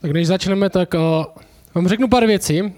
[0.00, 1.24] Tak než začneme, tak uh,
[1.74, 2.62] vám řeknu pár věcí.
[2.62, 2.72] Uh,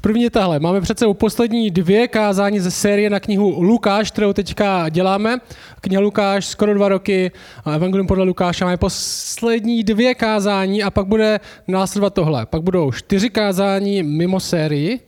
[0.00, 0.58] první je tahle.
[0.58, 5.38] Máme před sebou poslední dvě kázání ze série na knihu Lukáš, kterou teďka děláme.
[5.80, 7.32] Kniha Lukáš, skoro dva roky,
[7.74, 8.64] Evangelium podle Lukáše.
[8.64, 12.46] Máme poslední dvě kázání a pak bude následovat tohle.
[12.46, 15.00] Pak budou čtyři kázání mimo sérii.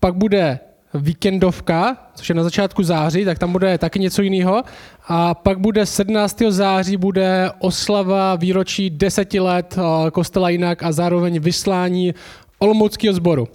[0.00, 0.58] Pak bude
[0.94, 4.62] víkendovka, což je na začátku září, tak tam bude taky něco jiného.
[5.08, 6.42] A pak bude 17.
[6.48, 12.14] září bude oslava výročí deseti let eh, kostela jinak a zároveň vyslání
[12.58, 13.48] Olomouckého sboru.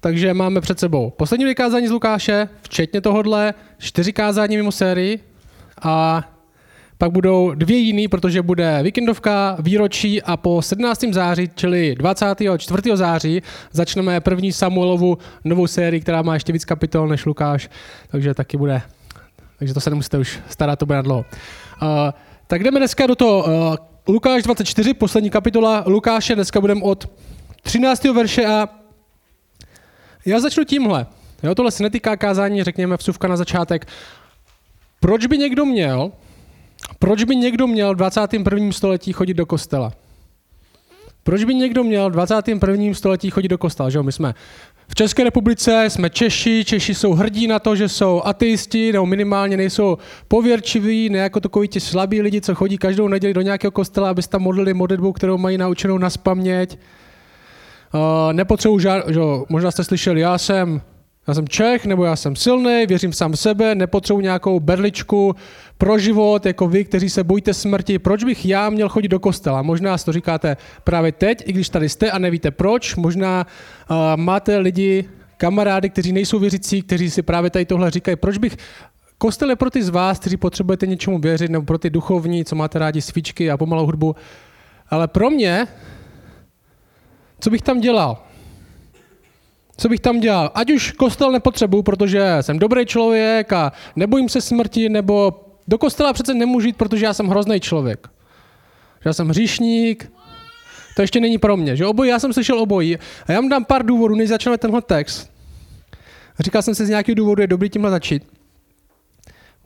[0.00, 5.20] Takže máme před sebou poslední vykázání z Lukáše, včetně tohohle, čtyři kázání mimo sérii
[5.82, 6.24] a
[7.02, 11.04] pak budou dvě jiný, protože bude víkendovka, výročí a po 17.
[11.12, 12.82] září, čili 24.
[12.94, 13.42] září,
[13.72, 17.70] začneme první Samuelovu novou sérii, která má ještě víc kapitol než Lukáš,
[18.10, 18.82] takže taky bude.
[19.58, 21.24] Takže to se nemusíte už starat, to bude na dlouho.
[21.82, 21.88] Uh,
[22.46, 23.44] tak jdeme dneska do toho.
[23.44, 23.76] Uh,
[24.08, 27.10] Lukáš 24, poslední kapitola Lukáše, dneska budeme od
[27.62, 28.04] 13.
[28.04, 28.68] verše a
[30.26, 31.06] já začnu tímhle.
[31.42, 33.86] Jo, tohle se netýká kázání, řekněme vsuvka na začátek.
[35.00, 36.12] Proč by někdo měl
[36.98, 38.72] proč by někdo měl v 21.
[38.72, 39.92] století chodit do kostela?
[41.22, 42.94] Proč by někdo měl v 21.
[42.94, 43.90] století chodit do kostela?
[43.90, 44.34] Že My jsme
[44.88, 49.56] v České republice, jsme Češi, Češi jsou hrdí na to, že jsou ateisti, nebo minimálně
[49.56, 54.10] nejsou pověrčiví, ne jako takový ti slabí lidi, co chodí každou neděli do nějakého kostela,
[54.10, 56.78] aby tam modlili modlitbu, kterou mají naučenou na spaměť.
[57.94, 58.90] Uh, nepotřebuji že,
[59.48, 60.80] možná jste slyšeli, já jsem
[61.28, 65.36] já jsem Čech, nebo já jsem silný, věřím sám v sebe, nepotřebuji nějakou berličku
[65.78, 67.98] pro život, jako vy, kteří se bojíte smrti.
[67.98, 69.62] Proč bych já měl chodit do kostela?
[69.62, 72.96] Možná si to říkáte právě teď, i když tady jste a nevíte proč.
[72.96, 73.46] Možná
[73.90, 75.04] uh, máte lidi,
[75.36, 78.16] kamarády, kteří nejsou věřící, kteří si právě tady tohle říkají.
[78.16, 78.56] Proč bych
[79.18, 82.56] Kostel je pro ty z vás, kteří potřebujete něčemu věřit, nebo pro ty duchovní, co
[82.56, 84.16] máte rádi svíčky a pomalou hudbu.
[84.90, 85.66] Ale pro mě,
[87.40, 88.31] co bych tam dělal?
[89.82, 90.50] Co bych tam dělal?
[90.54, 96.12] Ať už kostel nepotřebuju, protože jsem dobrý člověk a nebojím se smrti, nebo do kostela
[96.12, 98.08] přece nemůžu jít, protože já jsem hrozný člověk.
[99.04, 100.12] Já jsem hříšník,
[100.96, 101.76] to ještě není pro mě.
[101.76, 102.98] Že obojí, já jsem slyšel obojí.
[103.26, 105.30] A já vám dám pár důvodů, než začneme tenhle text.
[106.40, 108.22] Říkal jsem si z nějakého důvodu, je dobrý tímhle začít.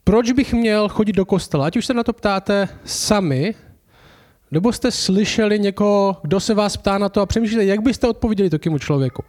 [0.05, 1.67] Proč bych měl chodit do kostela?
[1.67, 3.55] Ať už se na to ptáte sami,
[4.51, 8.51] nebo jste slyšeli někoho, kdo se vás ptá na to a přemýšlíte, jak byste odpověděli
[8.51, 9.25] takovému člověku.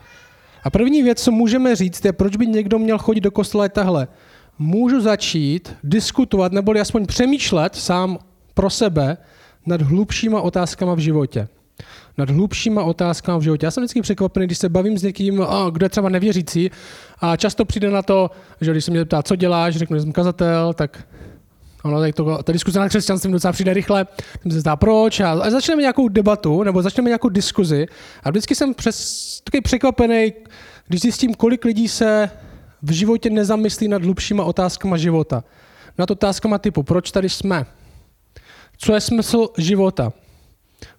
[0.64, 4.08] A první věc, co můžeme říct, je, proč by někdo měl chodit do kostela, tahle.
[4.60, 8.20] Můžu začít diskutovat, neboli aspoň přemýšlet sám
[8.54, 9.18] pro sebe
[9.66, 11.48] nad hlubšíma otázkama v životě.
[12.18, 13.66] Nad hlubšíma otázkama v životě.
[13.66, 16.72] Já jsem vždycky překvapený, když se bavím s někým, kdo je třeba nevěřící,
[17.20, 18.32] a často přijde na to,
[18.62, 21.08] že když se mě ptá, co děláš, řeknu, že jsem kazatel, tak
[21.88, 24.08] Ono, tak to, ta diskuze na křesťanství docela přijde rychle,
[24.44, 27.86] tím se zdá proč a, a začneme nějakou debatu nebo začneme nějakou diskuzi
[28.24, 30.34] a vždycky jsem přes, takový překvapený,
[30.88, 32.30] když zjistím, kolik lidí se
[32.82, 35.44] v životě nezamyslí nad hlubšíma otázkama života.
[35.98, 37.66] Nad otázkama typu, proč tady jsme?
[38.78, 40.14] Co je smysl života?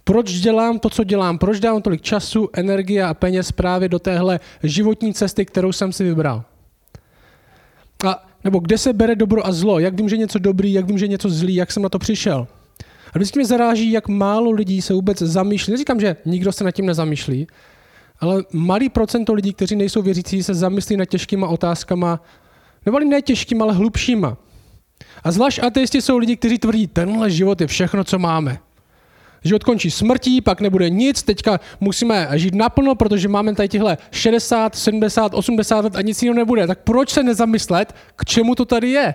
[0.04, 1.38] Proč dělám to, co dělám?
[1.38, 6.04] Proč dávám tolik času, energie a peněz právě do téhle životní cesty, kterou jsem si
[6.04, 6.44] vybral?
[8.44, 9.78] Nebo kde se bere dobro a zlo?
[9.78, 12.46] Jak vím, že něco dobrý, jak vím, že něco zlý, jak jsem na to přišel?
[13.12, 15.70] A vždycky mě zaráží, jak málo lidí se vůbec zamýšlí.
[15.70, 17.46] Neříkám, že nikdo se nad tím nezamýšlí,
[18.20, 22.20] ale malý procento lidí, kteří nejsou věřící, se zamyslí nad těžkýma otázkama,
[22.86, 24.36] nebo ne těžkýma, ale hlubšíma.
[25.24, 28.58] A zvlášť ateisti jsou lidi, kteří tvrdí, tenhle život je všechno, co máme.
[29.44, 34.76] Život končí smrtí, pak nebude nic, teďka musíme žít naplno, protože máme tady těhle 60,
[34.76, 36.66] 70, 80 let a nic jiného nebude.
[36.66, 39.14] Tak proč se nezamyslet, k čemu to tady je?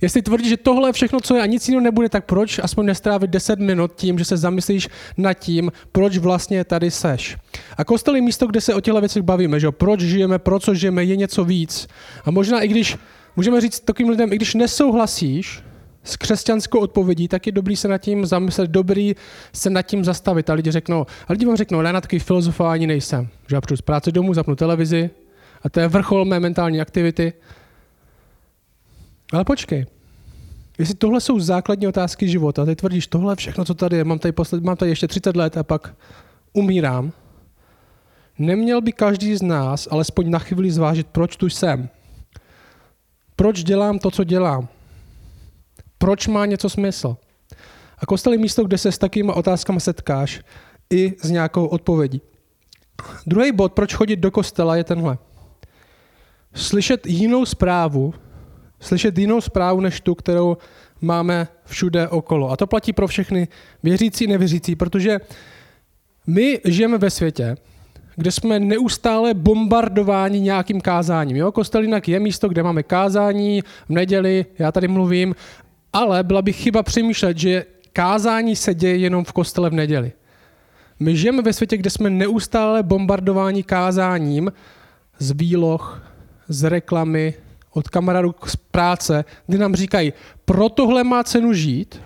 [0.00, 2.86] Jestli tvrdí, že tohle je všechno, co je a nic jiného nebude, tak proč aspoň
[2.86, 7.36] nestrávit 10 minut tím, že se zamyslíš nad tím, proč vlastně tady seš.
[7.76, 10.74] A kostel je místo, kde se o těchto věcech bavíme, že proč žijeme, pro co
[10.74, 11.88] žijeme, je něco víc.
[12.24, 12.96] A možná i když,
[13.36, 15.62] můžeme říct takovým lidem, i když nesouhlasíš
[16.06, 19.14] s křesťanskou odpovědí, tak je dobrý se nad tím zamyslet, dobrý
[19.52, 20.50] se nad tím zastavit.
[20.50, 23.28] A lidi řeknou, a lidi vám řeknou, já na takový filozofování nejsem.
[23.46, 25.10] Že já přijdu z práce domů, zapnu televizi
[25.62, 27.32] a to je vrchol mé mentální aktivity.
[29.32, 29.86] Ale počkej,
[30.78, 34.32] jestli tohle jsou základní otázky života, ty tvrdíš, tohle všechno, co tady je, mám tady,
[34.32, 35.94] posled, mám tady ještě 30 let a pak
[36.52, 37.12] umírám,
[38.38, 41.88] neměl by každý z nás alespoň na chvíli zvážit, proč tu jsem.
[43.36, 44.68] Proč dělám to, co dělám?
[45.98, 47.16] Proč má něco smysl?
[47.98, 50.40] A kostel je místo, kde se s takovými otázkami setkáš
[50.90, 52.20] i s nějakou odpovědí.
[53.26, 55.18] Druhý bod, proč chodit do kostela, je tenhle.
[56.54, 58.14] Slyšet jinou zprávu,
[58.80, 60.56] slyšet jinou zprávu než tu, kterou
[61.00, 62.50] máme všude okolo.
[62.50, 63.48] A to platí pro všechny
[63.82, 65.18] věřící i nevěřící, protože
[66.26, 67.56] my žijeme ve světě,
[68.16, 71.36] kde jsme neustále bombardováni nějakým kázáním.
[71.36, 71.52] Jo?
[71.52, 75.34] Kostel jinak je místo, kde máme kázání v neděli, já tady mluvím,
[75.92, 80.12] ale byla by chyba přemýšlet, že kázání se děje jenom v kostele v neděli.
[81.00, 84.52] My žijeme ve světě, kde jsme neustále bombardováni kázáním
[85.18, 86.02] z výloh,
[86.48, 87.34] z reklamy,
[87.72, 90.12] od kamarádů z práce, kdy nám říkají,
[90.44, 92.00] pro tohle má cenu žít,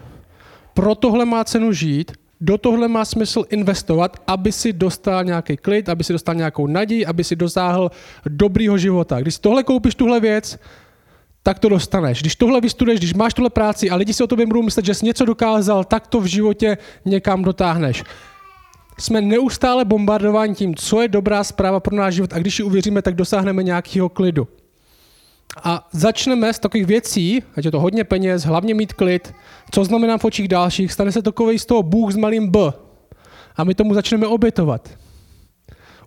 [0.75, 5.89] pro tohle má cenu žít, do tohle má smysl investovat, aby si dostal nějaký klid,
[5.89, 7.91] aby si dostal nějakou naději, aby si dosáhl
[8.27, 9.21] dobrýho života.
[9.21, 10.59] Když tohle koupíš, tuhle věc,
[11.43, 12.21] tak to dostaneš.
[12.21, 14.95] Když tohle vystuduješ, když máš tuhle práci a lidi si o tobě budou myslet, že
[14.95, 18.05] jsi něco dokázal, tak to v životě někam dotáhneš.
[18.99, 23.03] Jsme neustále bombardováni tím, co je dobrá zpráva pro náš život a když ji uvěříme,
[23.03, 24.49] tak dosáhneme nějakého klidu.
[25.65, 29.35] A začneme z takových věcí, ať je to hodně peněz, hlavně mít klid,
[29.71, 32.59] co znamená v očích dalších, stane se takový z toho Bůh s malým B.
[33.57, 34.89] A my tomu začneme obětovat.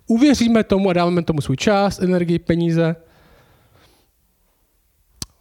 [0.06, 2.96] Uvěříme tomu a dáme tomu svůj čas, energii, peníze.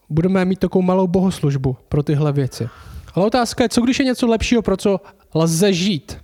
[0.09, 2.69] Budeme mít takovou malou bohoslužbu pro tyhle věci.
[3.13, 5.01] Ale otázka je, co když je něco lepšího, pro co
[5.33, 6.17] lze žít.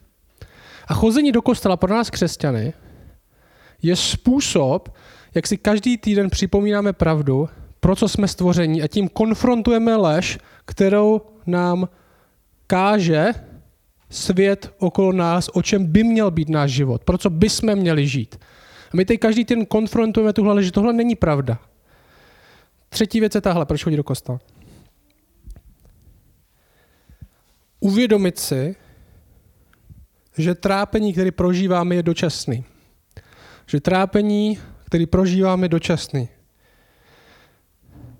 [0.87, 2.73] A chození do kostela pro nás křesťany
[3.81, 4.89] je způsob,
[5.35, 7.49] jak si každý týden připomínáme pravdu
[7.79, 11.89] pro co jsme stvoření a tím konfrontujeme lež, kterou nám
[12.67, 13.31] káže
[14.09, 18.07] svět okolo nás, o čem by měl být náš život, pro co by jsme měli
[18.07, 18.35] žít.
[18.93, 21.59] A my teď každý den konfrontujeme tuhle lež, že tohle není pravda.
[22.89, 24.39] Třetí věc je tahle, proč chodí do kostela.
[27.79, 28.75] Uvědomit si,
[30.37, 32.65] že trápení, které prožíváme, je dočasný.
[33.67, 36.29] Že trápení, které prožíváme, je dočasný.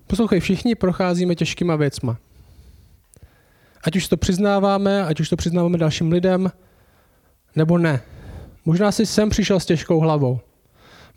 [0.06, 2.18] Poslouchej, všichni procházíme těžkýma věcma.
[3.84, 6.52] Ať už to přiznáváme, ať už to přiznáváme dalším lidem,
[7.56, 8.02] nebo ne.
[8.64, 10.40] Možná jsi sem přišel s těžkou hlavou.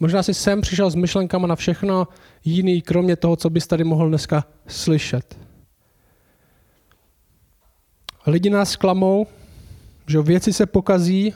[0.03, 2.07] Možná jsi sem přišel s myšlenkama na všechno
[2.45, 5.39] jiný, kromě toho, co bys tady mohl dneska slyšet.
[8.27, 9.27] Lidi nás zklamou,
[10.07, 11.33] že věci se pokazí,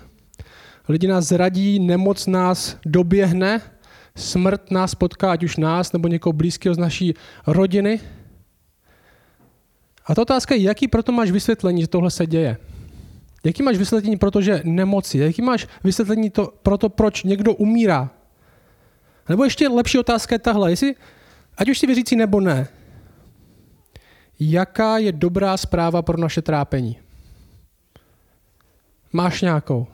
[0.90, 3.62] lidi nás zradí, nemoc nás doběhne,
[4.16, 7.14] smrt nás potká, ať už nás nebo někoho blízkého z naší
[7.48, 8.00] rodiny.
[10.06, 12.58] A ta otázka je, jaký proto máš vysvětlení, že tohle se děje?
[13.44, 15.18] Jaký máš vysvětlení pro to, že nemoci?
[15.18, 18.17] Jaký máš vysvětlení to, pro to, proč někdo umírá?
[19.30, 20.96] Nebo ještě lepší otázka je tahle, jestli,
[21.58, 22.68] ať už si věřící nebo ne,
[24.40, 26.98] jaká je dobrá zpráva pro naše trápení?
[29.14, 29.88] Máš nějakou?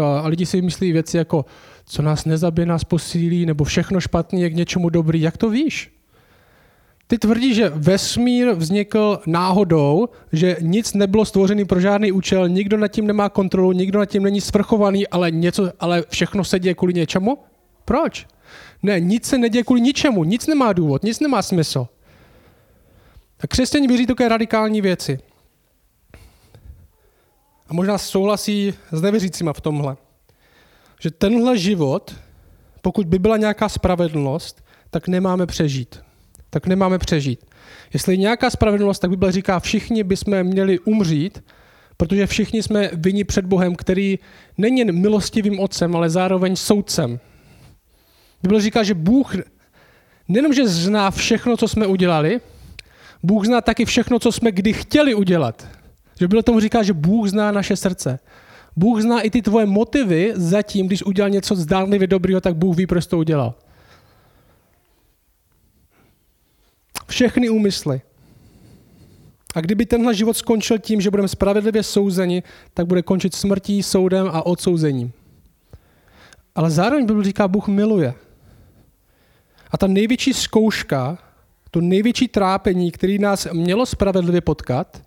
[0.00, 1.44] A lidi si myslí věci jako,
[1.86, 5.20] co nás nezabije, nás posílí, nebo všechno špatný je k něčemu dobrý.
[5.20, 5.92] Jak to víš?
[7.06, 12.88] Ty tvrdíš, že vesmír vznikl náhodou, že nic nebylo stvořený pro žádný účel, nikdo nad
[12.88, 16.94] tím nemá kontrolu, nikdo nad tím není svrchovaný, ale, něco, ale všechno se děje kvůli
[16.94, 17.38] něčemu?
[17.84, 18.26] Proč?
[18.82, 21.88] Ne, nic se neděje kvůli ničemu, nic nemá důvod, nic nemá smysl.
[23.40, 25.18] A křesťaní věří také radikální věci.
[27.68, 29.96] A možná souhlasí s nevěřícíma v tomhle
[31.02, 32.14] že tenhle život,
[32.82, 36.00] pokud by byla nějaká spravedlnost, tak nemáme přežít.
[36.50, 37.44] Tak nemáme přežít.
[37.94, 41.44] Jestli je nějaká spravedlnost, tak Bible říká, všichni bychom měli umřít,
[41.96, 44.18] protože všichni jsme vyni před Bohem, který
[44.58, 47.20] není jen milostivým otcem, ale zároveň soudcem.
[48.42, 49.34] Bible říká, že Bůh
[50.28, 52.40] nejenom, že zná všechno, co jsme udělali,
[53.22, 55.68] Bůh zná taky všechno, co jsme kdy chtěli udělat.
[56.18, 58.18] Že Bible tomu říká, že Bůh zná naše srdce.
[58.76, 62.86] Bůh zná i ty tvoje motivy zatím, když udělal něco zdánlivě dobrého, tak Bůh ví,
[62.86, 63.54] proč to udělal.
[67.08, 68.00] Všechny úmysly.
[69.54, 72.42] A kdyby tenhle život skončil tím, že budeme spravedlivě souzeni,
[72.74, 75.12] tak bude končit smrtí, soudem a odsouzením.
[76.54, 78.14] Ale zároveň Bible říká, Bůh miluje.
[79.72, 81.18] A ta největší zkouška,
[81.70, 85.02] to největší trápení, který nás mělo spravedlivě potkat,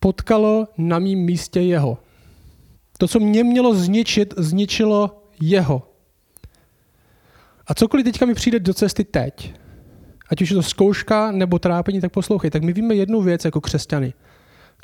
[0.00, 1.98] potkalo na mém místě jeho.
[2.98, 5.90] To, co mě mělo zničit, zničilo jeho.
[7.66, 9.54] A cokoliv teďka mi přijde do cesty teď,
[10.28, 13.60] ať už je to zkouška nebo trápení, tak poslouchej, tak my víme jednu věc jako
[13.60, 14.14] křesťany.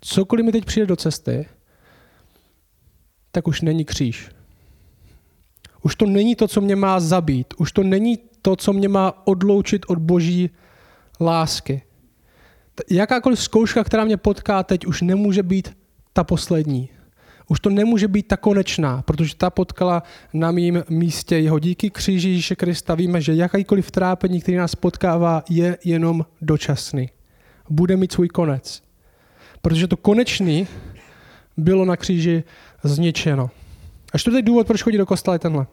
[0.00, 1.48] Cokoliv mi teď přijde do cesty,
[3.32, 4.30] tak už není kříž.
[5.82, 7.54] Už to není to, co mě má zabít.
[7.58, 10.50] Už to není to, co mě má odloučit od boží
[11.20, 11.82] lásky
[12.90, 15.76] jakákoliv zkouška, která mě potká teď, už nemůže být
[16.12, 16.88] ta poslední.
[17.48, 22.28] Už to nemůže být ta konečná, protože ta potkala na mým místě jeho díky kříži
[22.28, 22.94] Ježíše Krista.
[22.94, 27.10] Víme, že jakýkoliv trápení, který nás potkává, je jenom dočasný.
[27.70, 28.82] bude mít svůj konec.
[29.62, 30.66] Protože to konečný
[31.56, 32.44] bylo na kříži
[32.82, 33.50] zničeno.
[34.12, 35.66] A čtvrtý důvod, proč chodí do kostela, je tenhle.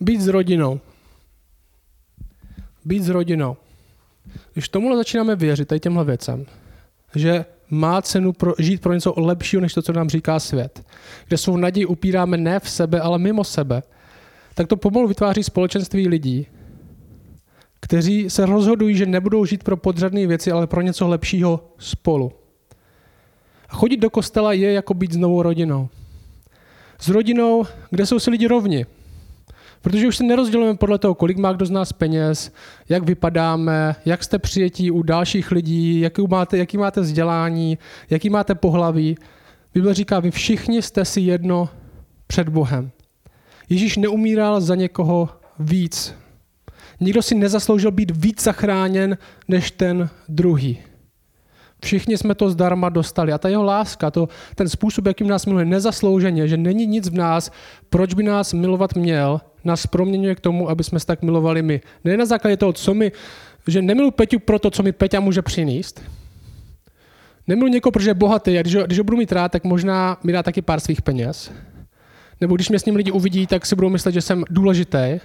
[0.00, 0.80] Být s rodinou.
[2.84, 3.56] Být s rodinou.
[4.52, 6.46] Když tomuhle začínáme věřit, tady těmhle věcem,
[7.14, 10.86] že má cenu pro, žít pro něco lepšího, než to, co nám říká svět,
[11.28, 13.82] kde svou naději upíráme ne v sebe, ale mimo sebe,
[14.54, 16.46] tak to pomalu vytváří společenství lidí,
[17.80, 22.32] kteří se rozhodují, že nebudou žít pro podřadné věci, ale pro něco lepšího spolu.
[23.68, 25.88] A chodit do kostela je jako být s novou rodinou.
[27.02, 28.86] S rodinou, kde jsou si lidi rovni.
[29.80, 32.52] Protože už se nerozdělujeme podle toho, kolik má kdo z nás peněz,
[32.88, 37.78] jak vypadáme, jak jste přijetí u dalších lidí, jaký máte, jaký máte vzdělání,
[38.10, 39.16] jaký máte pohlaví.
[39.74, 41.68] Bible říká, vy všichni jste si jedno
[42.26, 42.90] před Bohem.
[43.68, 45.28] Ježíš neumíral za někoho
[45.58, 46.14] víc.
[47.00, 49.18] Nikdo si nezasloužil být víc zachráněn
[49.48, 50.78] než ten druhý.
[51.84, 53.32] Všichni jsme to zdarma dostali.
[53.32, 57.14] A ta jeho láska, to, ten způsob, jakým nás miluje nezaslouženě, že není nic v
[57.14, 57.50] nás,
[57.90, 61.80] proč by nás milovat měl, nás proměňuje k tomu, aby jsme se tak milovali my.
[62.04, 63.12] Ne na základě toho, co mi,
[63.66, 66.02] že nemilu Peťu pro to, co mi Peťa může přinést.
[67.46, 70.18] Nemilu někoho, protože je bohatý a když ho, když ho budu mít rád, tak možná
[70.24, 71.52] mi dá taky pár svých peněz.
[72.40, 75.20] Nebo když mě s ním lidi uvidí, tak si budou myslet, že jsem důležitý.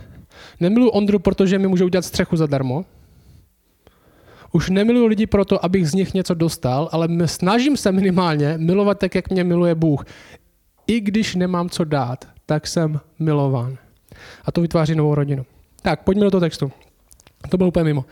[0.59, 2.85] Nemiluji Ondru, protože mi může udělat střechu zadarmo.
[4.51, 9.15] Už nemiluji lidi proto, abych z nich něco dostal, ale snažím se minimálně milovat tak,
[9.15, 10.05] jak mě miluje Bůh.
[10.87, 13.77] I když nemám co dát, tak jsem milován.
[14.45, 15.45] A to vytváří novou rodinu.
[15.81, 16.71] Tak, pojďme do toho textu.
[17.49, 18.05] To bylo úplně mimo.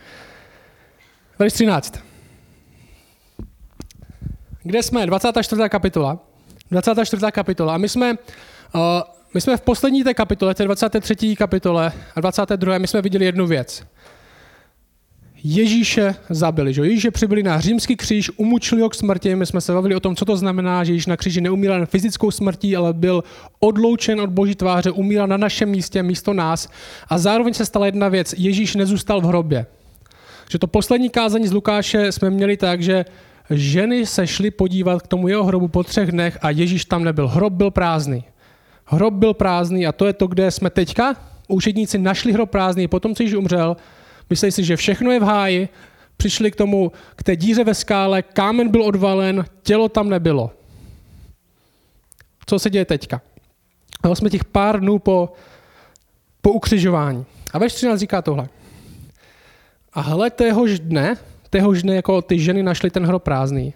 [1.40, 2.00] Verš 13.
[4.64, 5.06] Kde jsme?
[5.06, 5.62] 24.
[5.70, 6.20] kapitola.
[6.72, 7.26] 24.
[7.32, 7.74] kapitola.
[7.74, 8.82] A my jsme, uh,
[9.34, 11.36] my jsme v poslední té kapitole, té 23.
[11.36, 12.78] kapitole a 22.
[12.78, 13.84] my jsme viděli jednu věc.
[15.48, 16.74] Ježíše zabili.
[16.74, 16.82] Že?
[16.82, 19.36] Ježíše přibyli na římský kříž, umučili ho k smrti.
[19.36, 21.86] My jsme se bavili o tom, co to znamená, že Ježíš na kříži neumíral na
[21.86, 23.24] fyzickou smrtí, ale byl
[23.60, 26.70] odloučen od boží tváře, umíral na našem místě, místo nás.
[27.08, 28.34] A zároveň se stala jedna věc.
[28.38, 29.66] Ježíš nezůstal v hrobě.
[30.50, 33.06] Že to poslední kázání z Lukáše jsme měli tak, že
[33.50, 37.28] ženy se šly podívat k tomu jeho hrobu po třech dnech a Ježíš tam nebyl.
[37.28, 38.24] Hrob byl prázdný.
[38.86, 41.16] Hrob byl prázdný a to je to, kde jsme teďka.
[41.48, 43.78] Učedníci našli hrob prázdný, potom co Ježíš umřel,
[44.30, 45.70] Mysleli si, že všechno je v háji,
[46.18, 50.52] přišli k tomu, k té díře ve skále, kámen byl odvalen, tělo tam nebylo.
[52.46, 53.22] Co se děje teďka?
[54.04, 55.34] A jsme těch pár dnů po,
[56.42, 57.26] po ukřižování.
[57.54, 58.50] A ve 13 říká tohle.
[59.94, 61.18] A hle, téhož dne,
[61.50, 63.74] téhož dne, jako ty ženy našly ten hrob prázdný,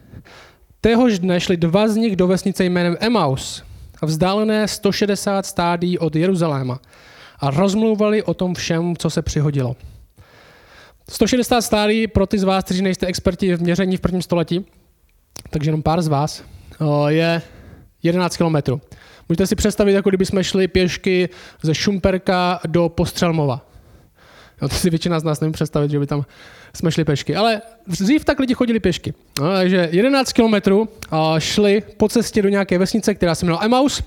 [0.81, 3.63] téhož dne šli dva z nich do vesnice jménem Emaus,
[4.01, 6.79] vzdálené 160 stádí od Jeruzaléma
[7.39, 9.75] a rozmlouvali o tom všem, co se přihodilo.
[11.09, 14.65] 160 stádí pro ty z vás, kteří nejste experti v měření v prvním století,
[15.49, 16.43] takže jenom pár z vás,
[17.07, 17.41] je
[18.03, 18.81] 11 kilometrů.
[19.29, 21.29] Můžete si představit, jako kdyby jsme šli pěšky
[21.61, 23.65] ze Šumperka do Postřelmova.
[24.61, 26.25] No, to si většina z nás nemůže představit, že by tam
[26.75, 27.35] jsme šli pěšky.
[27.35, 29.13] Ale dřív tak lidi chodili pěšky.
[29.41, 30.89] No, takže 11 kilometrů
[31.39, 34.03] šli po cestě do nějaké vesnice, která se jmenovala Emaus.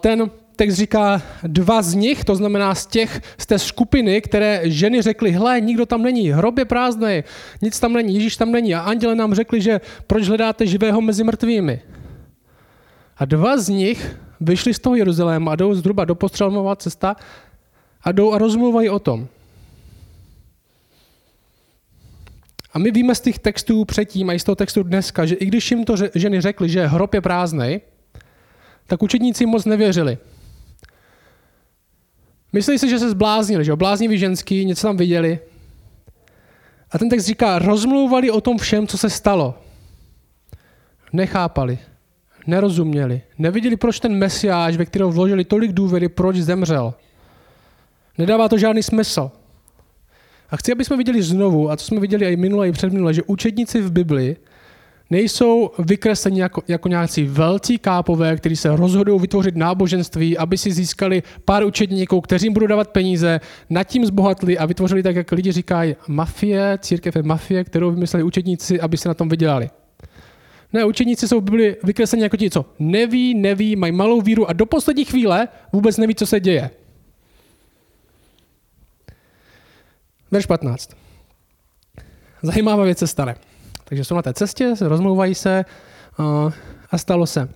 [0.00, 0.30] Ten
[0.62, 5.30] text říká dva z nich, to znamená z těch, z té skupiny, které ženy řekly,
[5.30, 7.24] hle, nikdo tam není, hrob je prázdný,
[7.62, 8.74] nic tam není, Ježíš tam není.
[8.74, 11.82] A anděle nám řekli, že proč hledáte živého mezi mrtvými.
[13.18, 17.16] A dva z nich vyšli z toho Jeruzaléma a jdou zhruba do postřelmová cesta
[18.02, 19.26] a jdou a rozmluvají o tom.
[22.72, 25.46] A my víme z těch textů předtím a i z toho textu dneska, že i
[25.46, 27.80] když jim to ženy řekly, že hrob je prázdný,
[28.86, 30.18] tak učedníci moc nevěřili.
[32.52, 35.38] Myslí si, že se zbláznili, že bláznivý ženský, něco tam viděli.
[36.90, 39.54] A ten text říká, rozmlouvali o tom všem, co se stalo.
[41.12, 41.78] Nechápali,
[42.46, 46.94] nerozuměli, neviděli, proč ten mesiáš, ve kterého vložili tolik důvěry, proč zemřel.
[48.18, 49.30] Nedává to žádný smysl.
[50.50, 53.22] A chci, aby jsme viděli znovu, a co jsme viděli i minule, i předminule, že
[53.22, 54.36] učedníci v Bibli
[55.12, 61.22] nejsou vykresleni jako, jako nějací velcí kápové, kteří se rozhodují vytvořit náboženství, aby si získali
[61.44, 63.40] pár učedníků, kteří jim budou dávat peníze,
[63.70, 68.24] nad tím zbohatli a vytvořili tak, jak lidi říkají, mafie, církev je mafie, kterou vymysleli
[68.24, 69.70] učedníci, aby se na tom vydělali.
[70.72, 74.66] Ne, učeníci jsou byli vykresleni jako ti, co neví, neví, mají malou víru a do
[74.66, 76.70] poslední chvíle vůbec neví, co se děje.
[80.30, 80.96] Verš 15.
[82.42, 83.51] Zajímavá věc se stane.
[83.92, 85.64] Takže jsou na té cestě, rozmlouvají se
[86.90, 87.48] a stalo se.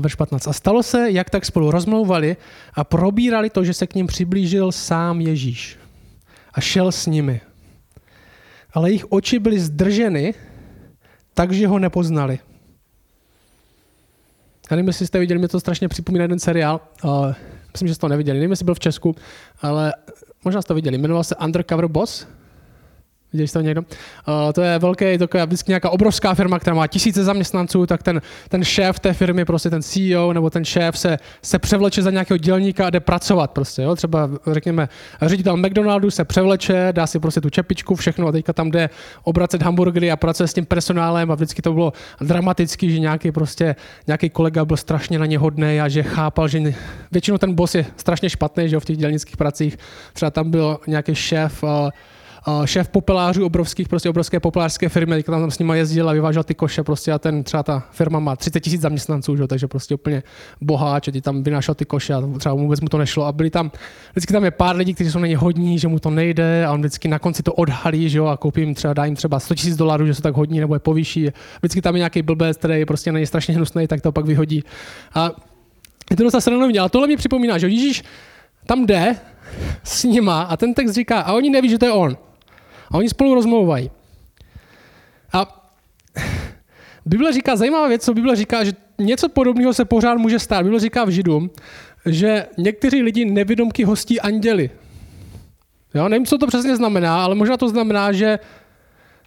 [0.00, 0.48] Verš 15.
[0.48, 2.36] A stalo se, jak tak spolu rozmlouvali
[2.74, 5.78] a probírali to, že se k ním přiblížil sám Ježíš
[6.54, 7.40] a šel s nimi.
[8.72, 10.34] ale jejich oči byly zdrženy,
[11.34, 12.38] takže ho nepoznali.
[14.70, 16.80] Já nevím, jestli jste viděli, mě to strašně připomíná jeden seriál.
[17.04, 17.34] Uh,
[17.72, 18.38] myslím, že jste to neviděli.
[18.38, 19.16] Nevím, jestli byl v Česku,
[19.62, 19.92] ale
[20.44, 20.98] možná jste to viděli.
[20.98, 22.26] Jmenoval se Undercover Boss.
[23.36, 23.80] Viděli jste to někdo?
[23.80, 28.02] Uh, to je velký, to je vždycky nějaká obrovská firma, která má tisíce zaměstnanců, tak
[28.02, 32.10] ten, ten šéf té firmy, prostě ten CEO nebo ten šéf se, se převleče za
[32.10, 33.96] nějakého dělníka a jde pracovat prostě, jo?
[33.96, 34.88] Třeba řekněme,
[35.22, 38.90] ředitel McDonaldu se převleče, dá si prostě tu čepičku, všechno a teďka tam jde
[39.22, 43.76] obracet hamburgery a pracuje s tím personálem a vždycky to bylo dramatický, že nějaký prostě,
[44.06, 46.74] nějaký kolega byl strašně na ně hodný a že chápal, že
[47.12, 49.78] většinou ten boss je strašně špatný, že jo, v těch dělnických pracích.
[50.12, 51.90] Třeba tam byl nějaký šéf, uh,
[52.64, 56.54] šéf popelářů obrovských, prostě obrovské popelářské firmy, tam, tam s nimi jezdil a vyvážel ty
[56.54, 59.46] koše prostě a ten třeba ta firma má 30 tisíc zaměstnanců, že?
[59.46, 60.22] takže prostě úplně
[60.60, 63.50] boháč a ti tam vynášel ty koše a třeba vůbec mu to nešlo a byli
[63.50, 63.70] tam,
[64.12, 66.72] vždycky tam je pár lidí, kteří jsou na ně hodní, že mu to nejde a
[66.72, 69.40] on vždycky na konci to odhalí, že jo, a koupí jim třeba, dá jim třeba
[69.40, 71.30] 100 tisíc dolarů, že jsou tak hodní nebo je povýší.
[71.58, 74.24] Vždycky tam je nějaký blbec, který je prostě na ně strašně hnusný, tak to pak
[74.24, 74.64] vyhodí.
[75.14, 75.30] A
[76.10, 78.04] je to docela srandovní, ale tohle mi připomíná, že Ježíš
[78.66, 79.16] tam jde
[79.84, 82.16] s nima a ten text říká, a oni neví, že to je on.
[82.90, 83.90] A oni spolu rozmlouvají.
[85.32, 85.66] A
[87.06, 90.62] Bible říká, zajímavá věc, co Bible říká, že něco podobného se pořád může stát.
[90.62, 91.50] Bible říká v Židům,
[92.06, 94.70] že někteří lidi nevědomky hostí anděli.
[95.94, 98.38] Jo, nevím, co to přesně znamená, ale možná to znamená, že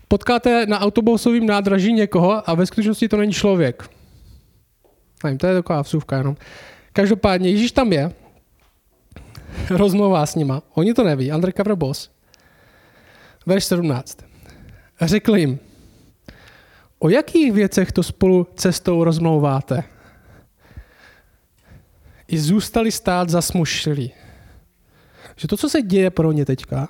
[0.08, 3.90] potkáte na autobusovém nádraží někoho a ve skutečnosti to není člověk.
[5.24, 6.36] Nevím, to je taková vsuvka jenom.
[6.94, 8.12] Každopádně Ježíš tam je,
[9.70, 12.10] rozmluvá s nima, oni to neví, undercover boss.
[13.50, 14.18] Verš 17.
[15.02, 15.60] Řekl jim,
[17.00, 19.84] o jakých věcech to spolu cestou rozmlouváte?
[22.28, 24.12] I zůstali stát zasmušilí.
[25.36, 26.90] Že to, co se děje pro ně teďka,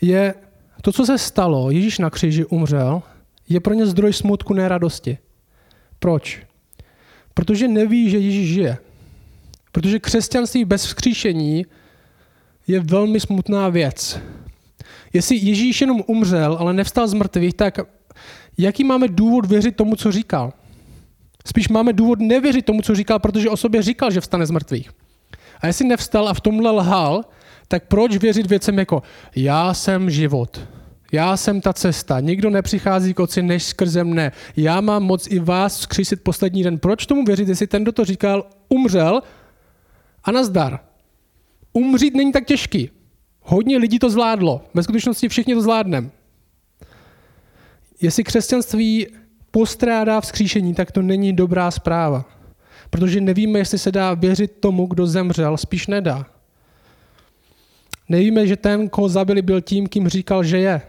[0.00, 0.34] je
[0.82, 3.02] to, co se stalo, Ježíš na kříži umřel,
[3.48, 5.18] je pro ně zdroj smutku, ne radosti.
[5.98, 6.46] Proč?
[7.34, 8.78] Protože neví, že Ježíš žije.
[9.72, 11.66] Protože křesťanství bez vzkříšení
[12.66, 14.20] je velmi smutná věc.
[15.12, 17.78] Jestli Ježíš jenom umřel, ale nevstal z mrtvých, tak
[18.58, 20.52] jaký máme důvod věřit tomu, co říkal?
[21.46, 24.90] Spíš máme důvod nevěřit tomu, co říkal, protože o sobě říkal, že vstane z mrtvých.
[25.60, 27.24] A jestli nevstal a v tomhle lhal,
[27.68, 29.02] tak proč věřit věcem jako
[29.36, 30.60] já jsem život,
[31.12, 35.38] já jsem ta cesta, nikdo nepřichází k oci než skrze mne, já mám moc i
[35.38, 36.78] vás vzkřísit poslední den.
[36.78, 39.22] Proč tomu věřit, jestli ten, kdo to říkal, umřel
[40.24, 40.80] a nazdar.
[41.72, 42.90] Umřít není tak těžký.
[43.42, 44.64] Hodně lidí to zvládlo.
[44.74, 46.10] Ve skutečnosti všichni to zvládneme.
[48.00, 49.06] Jestli křesťanství
[49.50, 52.24] postrádá vzkříšení, tak to není dobrá zpráva.
[52.90, 56.26] Protože nevíme, jestli se dá věřit tomu, kdo zemřel, spíš nedá.
[58.08, 60.82] Nevíme, že ten, koho zabili, byl tím, kým říkal, že je.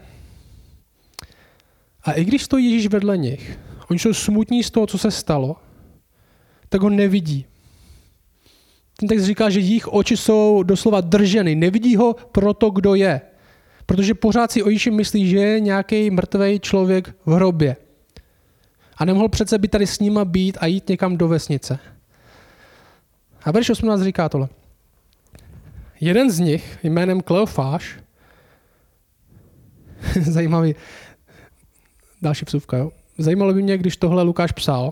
[2.04, 3.58] A i když stojí Ježíš vedle nich,
[3.90, 5.56] oni jsou smutní z toho, co se stalo,
[6.68, 7.46] tak ho nevidí.
[8.96, 11.54] Ten text říká, že jejich oči jsou doslova drženy.
[11.54, 13.20] Nevidí ho proto, kdo je.
[13.86, 17.76] Protože pořád si o Ježíši myslí, že je nějaký mrtvý člověk v hrobě.
[18.96, 21.78] A nemohl přece by tady s nima být a jít někam do vesnice.
[23.44, 24.48] A verš 18 říká tohle.
[26.00, 27.98] Jeden z nich jménem Kleofáš,
[30.20, 30.74] zajímavý,
[32.22, 32.92] další vsuvka, jo?
[33.18, 34.90] Zajímalo by mě, když tohle Lukáš psal,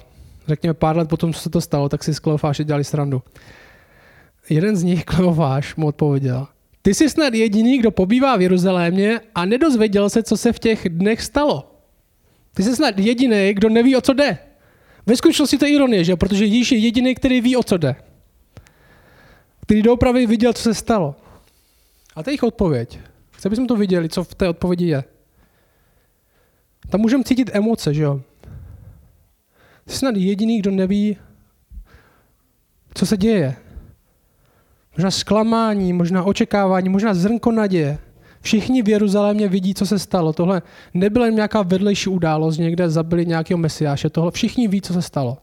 [0.49, 3.23] řekněme pár let potom, co se to stalo, tak si z Kleofáše dělali srandu
[4.53, 6.47] jeden z nich, Kleováš, mu odpověděl.
[6.83, 10.89] Ty jsi snad jediný, kdo pobývá v Jeruzalémě a nedozvěděl se, co se v těch
[10.89, 11.73] dnech stalo.
[12.55, 14.39] Ty jsi snad jediný, kdo neví, o co jde.
[15.07, 16.17] Ve skutečnosti to je ironie, že?
[16.17, 17.97] protože Ježíš je jediný, který ví, o co jde.
[19.63, 21.17] Který doopravdy viděl, co se stalo.
[22.17, 22.99] A to je jejich odpověď.
[23.31, 25.05] Chci, abychom to viděli, co v té odpovědi je.
[26.91, 28.21] Tam můžeme cítit emoce, že jo?
[29.87, 31.17] Jsi snad jediný, kdo neví,
[32.95, 33.57] co se děje.
[34.97, 37.99] Možná zklamání, možná očekávání, možná zrnko naděje.
[38.41, 40.33] Všichni v Jeruzalémě vidí, co se stalo.
[40.33, 40.63] Tohle
[40.95, 44.11] nebyla jen nějaká vedlejší událost, někde zabili nějakého mesiáše.
[44.11, 45.39] Tohle všichni ví, co se stalo.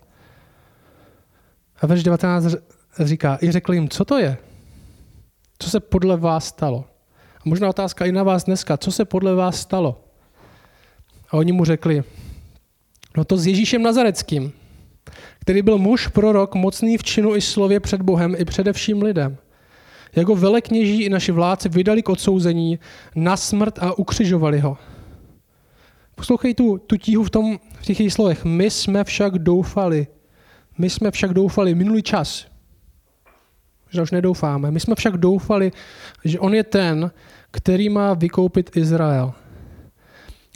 [1.81, 2.55] A verš 19
[2.99, 4.37] říká, i řekl jim, co to je?
[5.59, 6.85] Co se podle vás stalo?
[7.37, 10.01] A možná otázka i na vás dneska, co se podle vás stalo?
[11.29, 12.03] A oni mu řekli,
[13.17, 14.51] no to s Ježíšem Nazareckým,
[15.39, 19.37] který byl muž, prorok, mocný v činu i slově před Bohem i především lidem.
[20.15, 22.79] Jako velekněží i naši vládci vydali k odsouzení
[23.15, 24.77] na smrt a ukřižovali ho.
[26.15, 28.45] Poslouchej tu, tu tíhu v, tom, v těch slovech.
[28.45, 30.07] My jsme však doufali.
[30.77, 32.45] My jsme však doufali minulý čas.
[33.89, 34.71] Že už nedoufáme.
[34.71, 35.71] My jsme však doufali,
[36.25, 37.11] že on je ten,
[37.51, 39.33] který má vykoupit Izrael.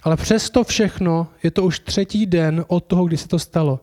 [0.03, 3.79] Ale přesto všechno je to už třetí den od toho, kdy se to stalo.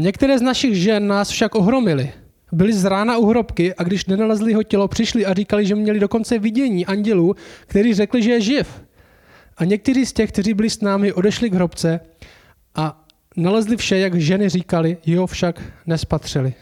[0.00, 2.12] Některé z našich žen nás však ohromily.
[2.52, 6.00] Byli z rána u hrobky a když nenalezli jeho tělo, přišli a říkali, že měli
[6.00, 7.34] dokonce vidění andělů,
[7.66, 8.82] kteří řekli, že je živ.
[9.56, 12.00] A někteří z těch, kteří byli s námi, odešli k hrobce
[12.74, 13.04] a
[13.36, 16.54] nalezli vše, jak ženy říkali, jeho však nespatřili.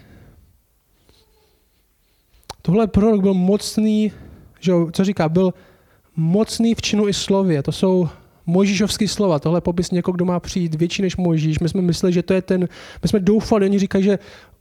[2.62, 4.12] Tohle prorok byl mocný,
[4.60, 5.54] že, co říká, byl
[6.16, 7.62] mocný v činu i slově.
[7.62, 8.08] To jsou
[8.48, 9.38] Mojžíšovský slova.
[9.38, 11.58] Tohle popis někoho, kdo má přijít větší než Mojžíš.
[11.58, 12.68] My jsme mysleli, že to je ten,
[13.02, 14.18] my jsme doufali, oni říkají, že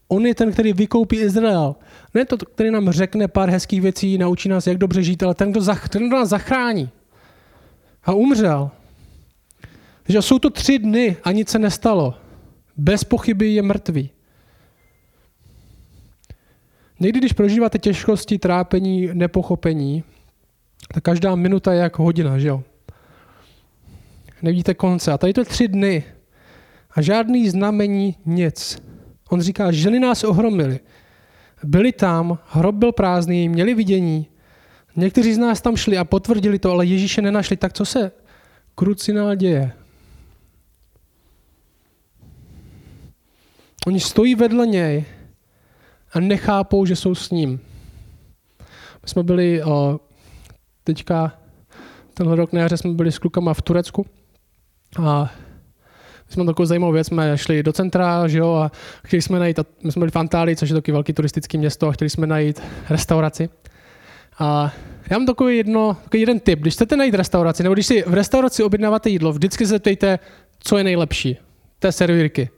[0.08, 1.76] on je ten, který vykoupí Izrael.
[2.14, 5.52] Ne to, který nám řekne pár hezkých věcí, naučí nás, jak dobře žít, ale ten,
[5.52, 6.90] kdo, zach, ten, kdo nás zachrání.
[8.04, 8.72] A umřel.
[10.04, 12.14] Takže jsou to tři dny a nic se nestalo.
[12.78, 14.10] Bez pochyby je mrtvý.
[17.00, 20.04] Někdy, když prožíváte těžkosti, trápení, nepochopení,
[20.94, 22.64] tak každá minuta je jako hodina, že jo?
[24.42, 25.12] Nevidíte konce.
[25.12, 26.04] A tady to tři dny.
[26.92, 28.84] A žádný znamení, nic.
[29.30, 30.80] On říká, ženy nás ohromily.
[31.64, 34.28] Byli tam, hrob byl prázdný, měli vidění.
[34.96, 37.58] Někteří z nás tam šli a potvrdili to, ale Ježíše nenašli.
[37.58, 38.12] Tak co se
[38.76, 39.72] krucinál děje?
[43.88, 45.06] Oni stojí vedle něj
[46.14, 47.60] a nechápou, že jsou s ním.
[49.04, 50.00] My jsme byli o,
[50.84, 51.40] teďka
[52.14, 54.06] tenhle rok na jaře jsme byli s klukama v Turecku
[55.06, 55.32] a
[56.28, 58.72] my jsme takovou zajímavou věc, jsme šli do centra, že jo, a
[59.06, 61.92] chtěli jsme najít, my jsme byli v Antálii, což je taky velký turistický město, a
[61.92, 63.50] chtěli jsme najít restauraci.
[64.40, 64.74] A
[65.10, 66.60] já mám takový, jedno, takový jeden tip.
[66.60, 70.20] Když chcete najít restauraci, nebo když si v restauraci objednáváte jídlo, vždycky se zeptejte,
[70.60, 71.38] co je nejlepší.
[71.80, 72.50] Té servírky.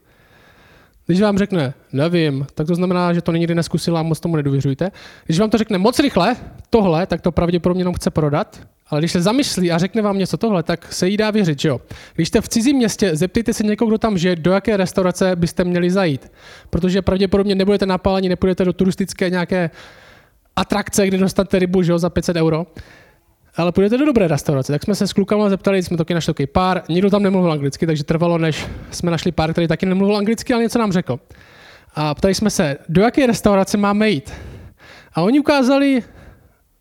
[1.06, 4.92] Když vám řekne, nevím, tak to znamená, že to nikdy neskusila a moc tomu nedůvěřujte.
[5.26, 6.36] Když vám to řekne moc rychle,
[6.70, 8.68] tohle, tak to pravděpodobně jenom chce prodat.
[8.89, 11.69] Ale když se zamyslí a řekne vám něco tohle, tak se jí dá věřit, že
[11.69, 11.82] jo.
[12.15, 15.63] Když jste v cizím městě, zeptejte se někoho, kdo tam žije, do jaké restaurace byste
[15.63, 16.32] měli zajít.
[16.69, 19.69] Protože pravděpodobně nebudete napálení, nepůjdete do turistické nějaké
[20.56, 22.65] atrakce, kde dostanete rybu že jo, za 500 euro
[23.58, 24.71] ale půjdete do dobré restaurace.
[24.71, 27.86] Tak jsme se s klukama zeptali, jsme taky našli takový pár, nikdo tam nemluvil anglicky,
[27.86, 31.19] takže trvalo, než jsme našli pár, který taky nemluvil anglicky, ale něco nám řekl.
[31.95, 34.34] A ptali jsme se, do jaké restaurace máme jít.
[35.13, 36.04] A oni ukázali,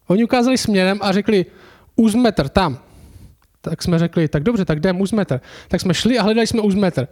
[0.07, 1.47] oni ukázali směrem a řekli,
[1.99, 2.79] uzmetr tam.
[3.61, 5.41] Tak jsme řekli, tak dobře, tak jdem uzmetr.
[5.69, 7.09] Tak jsme šli a hledali jsme uzmetr.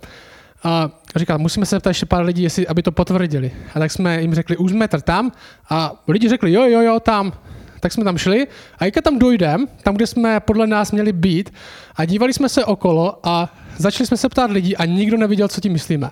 [0.63, 3.53] A říkal, musíme se zeptat ještě pár lidí, jestli, aby to potvrdili.
[3.75, 5.33] A tak jsme jim řekli, uzmetr tam.
[5.71, 7.33] A lidi řekli, jo, jo, jo, tam
[7.81, 8.47] tak jsme tam šli
[8.79, 11.53] a jak tam dojdem, tam, kde jsme podle nás měli být,
[11.97, 15.61] a dívali jsme se okolo a začali jsme se ptát lidí a nikdo neviděl, co
[15.61, 16.11] tím myslíme.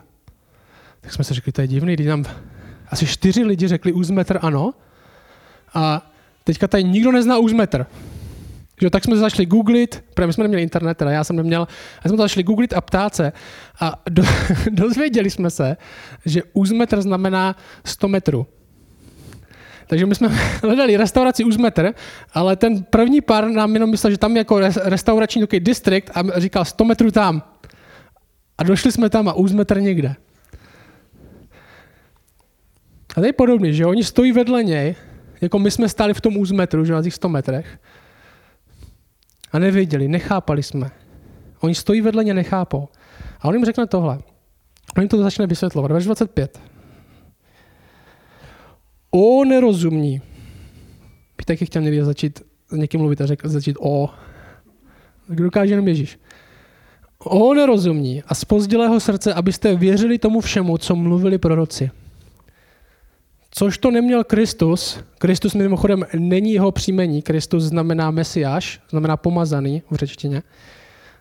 [1.00, 2.24] Tak jsme si řekli, to je divný, když nám
[2.88, 4.74] asi čtyři lidi řekli úzmetr ano
[5.74, 6.10] a
[6.44, 7.86] teďka tady nikdo nezná úzmetr.
[8.80, 11.68] Že, tak jsme začali googlit, protože my jsme neměli internet, teda já jsem neměl,
[12.02, 13.32] a jsme začali googlit a ptát se
[13.80, 14.22] a do,
[14.70, 15.76] dozvěděli jsme se,
[16.26, 18.46] že úzmetr znamená 100 metrů.
[19.86, 20.28] Takže my jsme
[20.62, 21.94] hledali restauraci už metr,
[22.32, 26.40] ale ten první pár nám jenom myslel, že tam je jako restaurační takový distrikt a
[26.40, 27.42] říkal 100 metrů tam.
[28.58, 30.14] A došli jsme tam a už metr někde.
[33.16, 34.94] A to je podobný, že oni stojí vedle něj,
[35.40, 37.78] jako my jsme stáli v tom úzmetru, že na těch 100 metrech.
[39.54, 40.90] A nevěděli, nechápali jsme.
[41.60, 42.88] Oni stojí vedle ně, nechápou.
[43.40, 44.18] A on jim řekne tohle.
[44.96, 45.90] On jim to začne vysvětlovat.
[45.90, 46.60] Verš 25.
[49.10, 50.20] O nerozumní.
[51.36, 54.10] Bych taky chtěl někdy začít s někým mluvit a řekl, začít o.
[55.28, 56.18] Tak dokáže jenom Ježíš.
[57.18, 61.90] O nerozumní a z pozdělého srdce, abyste věřili tomu všemu, co mluvili proroci.
[63.56, 64.98] Což to neměl Kristus.
[65.18, 67.22] Kristus mimochodem není jeho příjmení.
[67.22, 70.42] Kristus znamená mesiáš, znamená pomazaný v řečtině.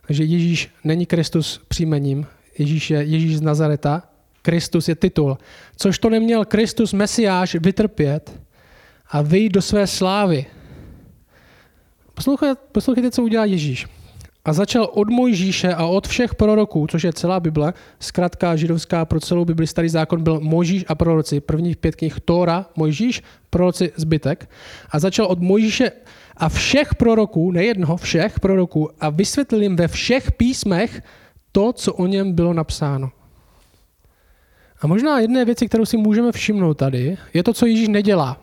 [0.07, 2.25] Takže Ježíš není Kristus příjmením.
[2.57, 4.03] Ježíš je Ježíš z Nazareta,
[4.41, 5.37] Kristus je titul.
[5.75, 8.39] Což to neměl Kristus Mesiáš vytrpět
[9.11, 10.45] a vyjít do své slávy.
[12.13, 13.87] Poslouchejte, poslouchejte, co udělá Ježíš.
[14.45, 19.19] A začal od Mojžíše a od všech proroků, což je celá Bible, zkrátka židovská pro
[19.19, 24.49] celou Bibli, starý zákon byl Mojžíš a proroci, prvních pět knih Tóra, Mojžíš, proroci, zbytek.
[24.89, 25.91] A začal od Mojžíše
[26.37, 31.01] a všech proroků, nejednoho, všech proroků a vysvětlil jim ve všech písmech
[31.51, 33.11] to, co o něm bylo napsáno.
[34.81, 38.41] A možná jedné věci, kterou si můžeme všimnout tady, je to, co Ježíš nedělá.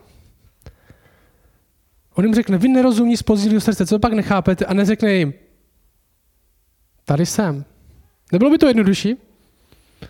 [2.14, 5.34] On jim řekne, vy nerozumí z pozdělého srdce, co pak nechápete a neřekne jim,
[7.10, 7.64] tady jsem.
[8.32, 9.16] Nebylo by to jednodušší?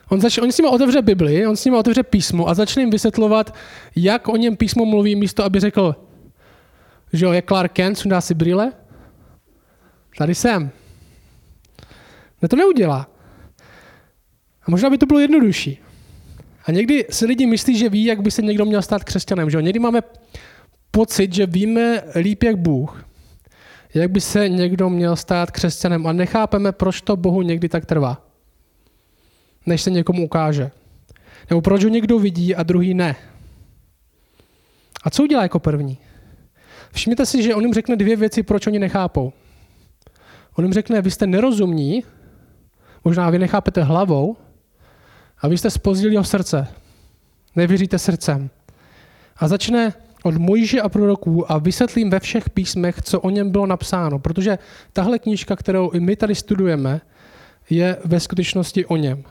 [0.09, 2.91] On, zač- on s nimi otevře Bibli, on s nimi otevře písmo a začne jim
[2.91, 3.55] vysvětlovat,
[3.97, 5.97] jak o něm písmo mluví, místo aby řekl,
[7.13, 8.73] že jo, jak Clark Kent, sundá si brýle.
[10.19, 10.71] Tady jsem.
[12.43, 13.09] Ne, to neudělá.
[14.63, 15.79] A možná by to bylo jednodušší.
[16.65, 19.51] A někdy si lidi myslí, že ví, jak by se někdo měl stát křesťanem.
[19.51, 19.63] Že?
[19.63, 20.01] Někdy máme
[20.91, 23.10] pocit, že víme líp jak Bůh,
[23.95, 28.27] jak by se někdo měl stát křesťanem a nechápeme, proč to Bohu někdy tak trvá,
[29.67, 30.71] než se někomu ukáže.
[31.51, 33.17] Nebo proč ho někdo vidí a druhý ne.
[35.03, 35.99] A co udělá jako první?
[36.93, 39.33] Všimněte si, že on jim řekne dvě věci, proč oni nechápou.
[40.55, 42.05] On jim řekne, vy jste nerozumní,
[43.05, 44.37] možná vy nechápete hlavou,
[45.39, 46.67] a vy jste spozdili jeho srdce.
[47.57, 48.51] Nevěříte srdcem.
[49.37, 53.67] A začne od Mojže a proroků a vysvětlím ve všech písmech, co o něm bylo
[53.67, 54.19] napsáno.
[54.19, 54.59] Protože
[54.93, 57.01] tahle knížka, kterou i my tady studujeme,
[57.71, 59.25] je ve skutečnosti o něm.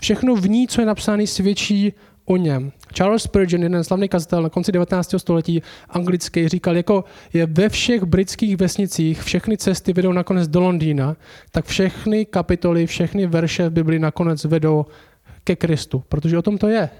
[0.00, 1.92] Všechno v ní, co je napsáno, svědčí
[2.24, 2.72] o něm.
[2.94, 5.14] Charles Spurgeon, jeden slavný kazatel na konci 19.
[5.16, 11.16] století anglický, říkal, jako je ve všech britských vesnicích, všechny cesty vedou nakonec do Londýna,
[11.50, 14.86] tak všechny kapitoly, všechny verše v Biblii nakonec vedou
[15.44, 16.90] ke Kristu, protože o tom to je.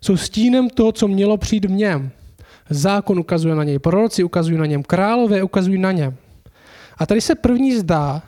[0.00, 2.10] Jsou stínem toho, co mělo přijít v něm.
[2.70, 6.16] Zákon ukazuje na něj, proroci ukazují na něm, králové ukazují na něm.
[6.98, 8.22] A tady se první zdá,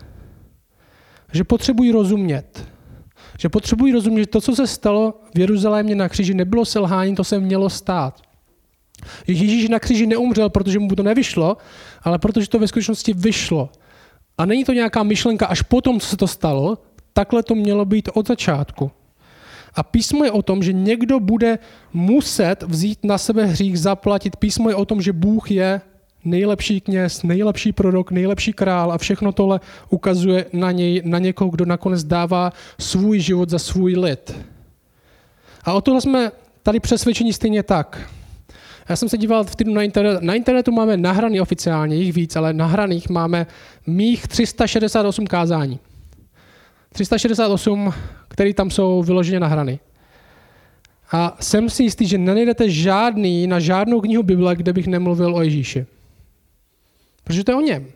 [1.32, 2.68] že potřebují rozumět.
[3.38, 7.24] Že potřebují rozumět, že to, co se stalo v Jeruzalémě na kříži, nebylo selhání, to
[7.24, 8.20] se mělo stát.
[9.26, 11.56] Ježíš na kříži neumřel, protože mu to nevyšlo,
[12.02, 13.68] ale protože to ve skutečnosti vyšlo.
[14.38, 16.78] A není to nějaká myšlenka až potom, co se to stalo,
[17.12, 18.90] takhle to mělo být od začátku.
[19.74, 21.58] A písmo je o tom, že někdo bude
[21.92, 24.36] muset vzít na sebe hřích, zaplatit.
[24.36, 25.80] Písmo je o tom, že Bůh je
[26.24, 31.64] nejlepší kněz, nejlepší prorok, nejlepší král a všechno tohle ukazuje na něj, na někoho, kdo
[31.64, 34.36] nakonec dává svůj život za svůj lid.
[35.64, 38.10] A o tohle jsme tady přesvědčení stejně tak.
[38.88, 40.22] Já jsem se díval v týdnu na internet.
[40.22, 43.46] Na internetu máme nahraný oficiálně, jich víc, ale nahraných máme
[43.86, 45.78] mých 368 kázání.
[46.92, 47.92] 368,
[48.28, 49.78] který tam jsou vyloženě nahrany.
[51.12, 55.42] A jsem si jistý, že nenajdete žádný na žádnou knihu Bible, kde bych nemluvil o
[55.42, 55.86] Ježíši.
[57.24, 57.86] Protože to je o něm.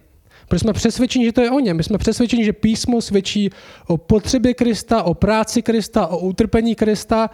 [0.48, 1.76] Protože jsme přesvědčeni, že to je o něm.
[1.76, 3.50] My jsme přesvědčeni, že písmo svědčí
[3.86, 7.30] o potřebě Krista, o práci Krista, o utrpení Krista,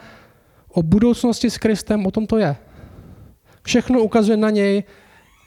[0.68, 2.56] o budoucnosti s Kristem, o tom to je.
[3.62, 4.84] Všechno ukazuje na něj,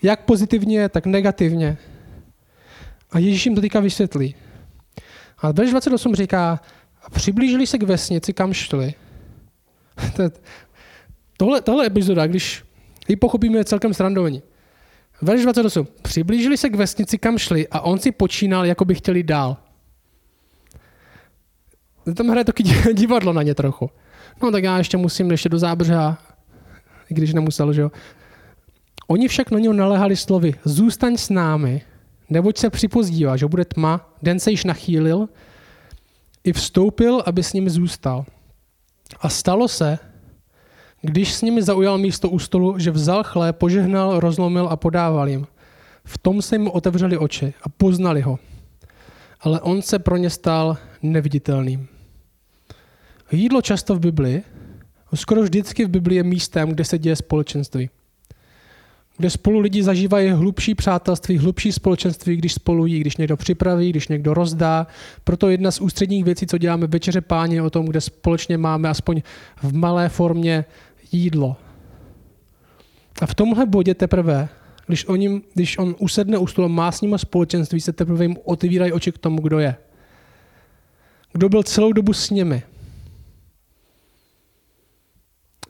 [0.03, 1.77] jak pozitivně, tak negativně.
[3.11, 4.35] A Ježíš jim to týká vysvětlí.
[5.43, 6.59] A verš 28 říká,
[7.11, 8.93] přiblížili se k vesnici, kam šli.
[11.37, 12.63] tohle, tohle epizoda, když
[13.07, 14.43] ji pochopíme, je celkem srandovní.
[15.21, 15.87] Verš 28.
[16.01, 19.57] Přiblížili se k vesnici, kam šli a on si počínal, jako by chtěli dál.
[22.15, 23.89] Tam hraje taky divadlo na ně trochu.
[24.43, 26.17] No tak já ještě musím ještě do zábřeha,
[27.09, 27.91] i když nemusel, že jo.
[29.07, 31.81] Oni však na něho naléhali slovy, zůstaň s námi,
[32.33, 35.29] neboť se připozdívá, že bude tma, den se již nachýlil,
[36.43, 38.25] i vstoupil, aby s nimi zůstal.
[39.21, 39.99] A stalo se,
[41.01, 45.47] když s nimi zaujal místo u stolu, že vzal chléb, požehnal, rozlomil a podával jim.
[46.03, 48.39] V tom se jim otevřeli oči a poznali ho.
[49.39, 51.87] Ale on se pro ně stal neviditelným.
[53.31, 54.43] Jídlo často v Biblii,
[55.15, 57.89] skoro vždycky v Biblii je místem, kde se děje společenství
[59.17, 64.07] kde spolu lidi zažívají hlubší přátelství, hlubší společenství, když spolu jí, když někdo připraví, když
[64.07, 64.87] někdo rozdá.
[65.23, 69.21] Proto jedna z ústředních věcí, co děláme večeře páně, o tom, kde společně máme aspoň
[69.63, 70.65] v malé formě
[71.11, 71.55] jídlo.
[73.21, 74.49] A v tomhle bodě teprve,
[74.87, 78.37] když on, jim, když on usedne u stolu, má s nimi společenství, se teprve jim
[78.43, 79.75] otevírají oči k tomu, kdo je.
[81.31, 82.63] Kdo byl celou dobu s nimi.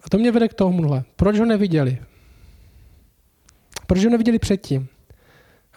[0.04, 1.04] A to mě vede k tomuhle.
[1.16, 1.98] Proč ho neviděli?
[3.88, 4.88] Proč ho neviděli předtím?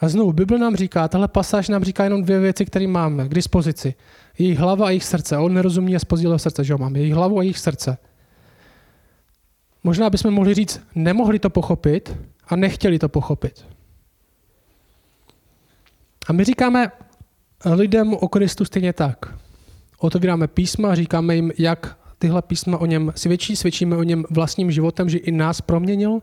[0.00, 3.34] A znovu, Bible nám říká, tahle pasáž nám říká jenom dvě věci, které máme k
[3.34, 3.94] dispozici.
[4.38, 5.38] Jejich hlava a jejich srdce.
[5.38, 6.98] On nerozumí a spozdílého srdce, že ho máme.
[6.98, 7.98] Jejich hlavu a jejich srdce.
[9.84, 12.16] Možná bychom mohli říct, nemohli to pochopit
[12.48, 13.66] a nechtěli to pochopit.
[16.28, 16.90] A my říkáme
[17.64, 19.34] lidem o Kristu stejně tak.
[19.98, 25.08] Otevíráme písma, říkáme jim, jak tyhle písma o něm svědčí, svědčíme o něm vlastním životem,
[25.08, 26.20] že i nás proměnil,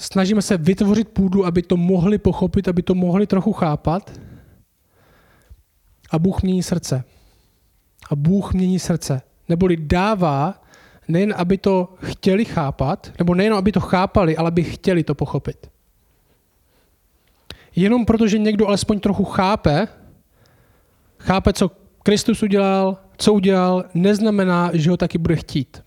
[0.00, 4.20] snažíme se vytvořit půdu, aby to mohli pochopit, aby to mohli trochu chápat.
[6.10, 7.04] A Bůh mění srdce.
[8.10, 9.22] A Bůh mění srdce.
[9.48, 10.62] Neboli dává,
[11.08, 15.70] nejen aby to chtěli chápat, nebo nejen aby to chápali, ale aby chtěli to pochopit.
[17.76, 19.88] Jenom protože někdo alespoň trochu chápe,
[21.18, 21.70] chápe, co
[22.02, 25.82] Kristus udělal, co udělal, neznamená, že ho taky bude chtít.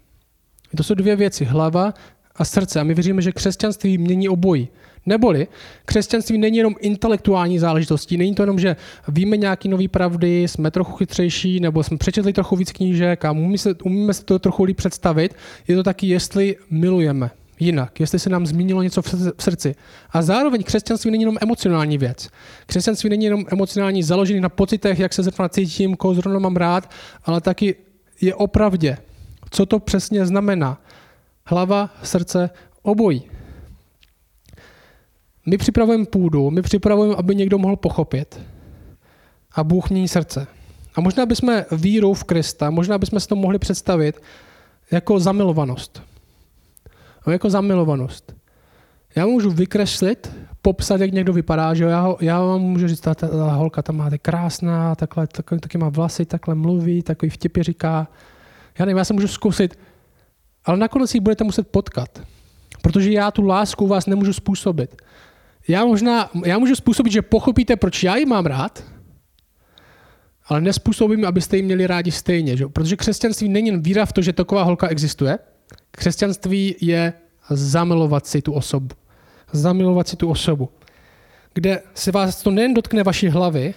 [0.77, 1.93] To jsou dvě věci, hlava
[2.35, 2.79] a srdce.
[2.79, 4.67] A my věříme, že křesťanství mění obojí.
[5.05, 5.47] Neboli
[5.85, 8.75] křesťanství není jenom intelektuální záležitostí, není to jenom, že
[9.07, 13.57] víme nějaké nové pravdy, jsme trochu chytřejší, nebo jsme přečetli trochu víc knížek a umíme
[13.57, 15.35] se, umíme se to trochu líp představit.
[15.67, 19.75] Je to taky, jestli milujeme jinak, jestli se nám zmínilo něco v srdci.
[20.11, 22.29] A zároveň křesťanství není jenom emocionální věc.
[22.65, 26.89] Křesťanství není jenom emocionální, založený na pocitech, jak se zrovna cítím, koho zrovna mám rád,
[27.25, 27.75] ale taky
[28.21, 28.97] je opravdě.
[29.49, 30.81] Co to přesně znamená?
[31.45, 32.49] Hlava, srdce,
[32.81, 33.23] obojí.
[35.45, 38.39] My připravujeme půdu, my připravujeme, aby někdo mohl pochopit.
[39.55, 40.47] A Bůh mění srdce.
[40.95, 44.21] A možná bychom vírou v Krista, možná bychom si to mohli představit
[44.91, 46.01] jako zamilovanost.
[47.27, 48.35] No, jako zamilovanost.
[49.15, 53.15] Já můžu vykreslit, popsat, jak někdo vypadá, že já, ho, já vám můžu říct, ta,
[53.15, 57.63] ta, ta holka tam má krásná, takhle, takhle, taky má vlasy, takhle mluví, takový vtipy
[57.63, 58.07] říká.
[58.79, 59.79] Já nevím, já se můžu zkusit,
[60.65, 62.21] ale nakonec ji budete muset potkat,
[62.81, 64.95] protože já tu lásku vás nemůžu způsobit.
[65.67, 68.83] Já, možná, já můžu způsobit, že pochopíte, proč já ji mám rád,
[70.47, 72.57] ale nespůsobím, abyste ji měli rádi stejně.
[72.57, 72.67] Že?
[72.67, 75.39] Protože křesťanství není jen víra v to, že taková holka existuje.
[75.91, 77.13] Křesťanství je
[77.49, 78.95] zamilovat si tu osobu.
[79.51, 80.69] Zamilovat si tu osobu.
[81.53, 83.73] Kde se vás to nejen dotkne vaší hlavy,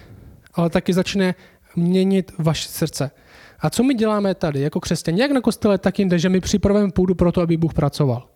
[0.53, 1.35] ale taky začne
[1.75, 3.11] měnit vaše srdce.
[3.59, 6.91] A co my děláme tady jako křesťané, jak na kostele, tak jinde, že my připravujeme
[6.91, 8.27] půdu pro to, aby Bůh pracoval.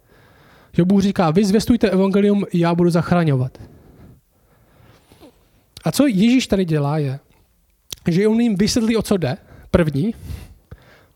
[0.74, 3.58] Že Bůh říká, vy zvěstujte evangelium, já budu zachraňovat.
[5.84, 7.20] A co Ježíš tady dělá je,
[8.08, 9.38] že on jim vysvětlí, o co jde,
[9.72, 10.16] první,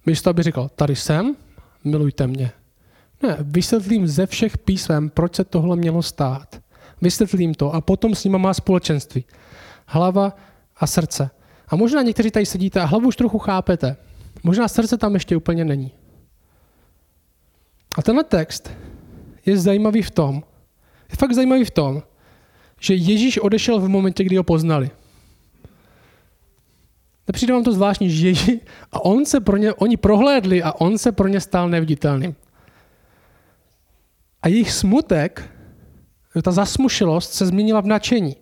[0.05, 1.35] místo aby říkal, tady jsem,
[1.83, 2.51] milujte mě.
[3.23, 6.61] Ne, vysvětlím ze všech písem, proč se tohle mělo stát.
[7.01, 9.25] Vysvětlím to a potom s nima má společenství.
[9.85, 10.35] Hlava
[10.77, 11.29] a srdce.
[11.67, 13.97] A možná někteří tady sedíte a hlavu už trochu chápete.
[14.43, 15.91] Možná srdce tam ještě úplně není.
[17.97, 18.71] A tenhle text
[19.45, 20.43] je zajímavý v tom,
[21.10, 22.04] je fakt zajímavý v tom,
[22.80, 24.91] že Ježíš odešel v momentě, kdy ho poznali.
[27.28, 28.60] Nepřijde vám to zvláštní, že Ježíš,
[28.91, 32.36] a on se pro ně, oni prohlédli a on se pro ně stal neviditelným.
[34.41, 35.49] A jejich smutek,
[36.41, 38.36] ta zasmušelost se změnila v nadšení.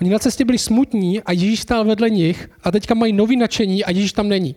[0.00, 3.84] Oni na cestě byli smutní a Ježíš stál vedle nich a teďka mají nový nadšení
[3.84, 4.54] a Ježíš tam není.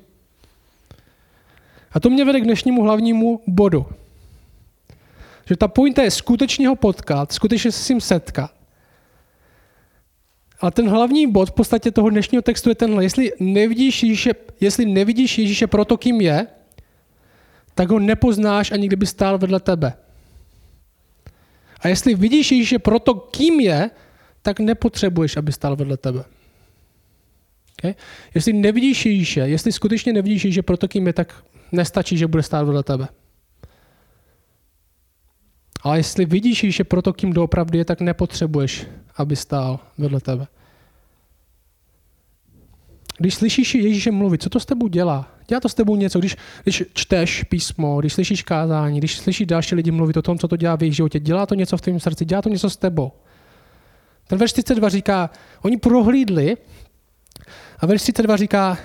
[1.91, 3.85] A to mě vede k dnešnímu hlavnímu bodu.
[5.45, 8.51] Že ta pointa je skutečně ho potkat, skutečně se s ním setkat.
[10.61, 13.03] A ten hlavní bod v podstatě toho dnešního textu je tenhle.
[13.03, 16.47] Jestli nevidíš Ježíše, jestli nevidíš Ježíše proto, kým je,
[17.75, 19.93] tak ho nepoznáš, ani kdyby stál vedle tebe.
[21.79, 23.89] A jestli vidíš Ježíše proto, kým je,
[24.43, 26.23] tak nepotřebuješ, aby stál vedle tebe.
[27.79, 27.95] Okay?
[28.35, 32.63] Jestli nevidíš Ježíše, jestli skutečně nevidíš Ježíše proto, kým je, tak nestačí, že bude stát
[32.63, 33.07] vedle tebe.
[35.81, 40.47] Ale jestli vidíš Ježíše proto, kým doopravdy je, tak nepotřebuješ, aby stál vedle tebe.
[43.17, 45.31] Když slyšíš Ježíše mluvit, co to s tebou dělá?
[45.47, 49.75] Dělá to s tebou něco, když, když čteš písmo, když slyšíš kázání, když slyšíš další
[49.75, 51.19] lidi mluvit o tom, co to dělá v jejich životě.
[51.19, 53.11] Dělá to něco v tvém srdci, dělá to něco s tebou.
[54.27, 55.29] Ten verš 32 říká,
[55.61, 56.57] oni prohlídli
[57.79, 58.77] a verš 32 říká,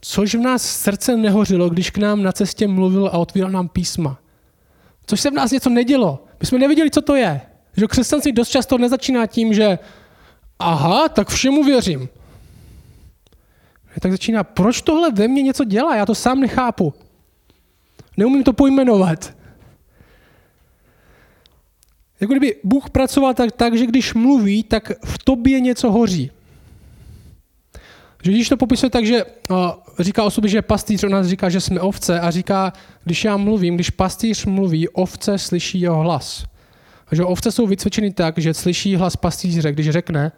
[0.00, 4.18] což v nás srdce nehořilo, když k nám na cestě mluvil a otvíral nám písma.
[5.06, 6.24] Což se v nás něco nedělo.
[6.40, 7.40] My jsme nevěděli, co to je.
[7.76, 9.78] Že křesťanství dost často nezačíná tím, že
[10.58, 12.08] aha, tak všemu věřím.
[14.00, 15.96] Tak začíná, proč tohle ve mně něco dělá?
[15.96, 16.94] Já to sám nechápu.
[18.16, 19.34] Neumím to pojmenovat.
[22.24, 26.30] Jako kdyby Bůh pracoval tak, tak, že když mluví, tak v tobě něco hoří.
[28.22, 29.56] Že když to popisuje tak, že uh,
[29.98, 32.72] říká o sobě, že pastýř, on nás říká, že jsme ovce a říká,
[33.04, 36.44] když já mluvím, když pastýř mluví, ovce slyší jeho hlas.
[37.06, 40.32] A že ovce jsou vycvičeny tak, že slyší hlas pastýře, když řekne,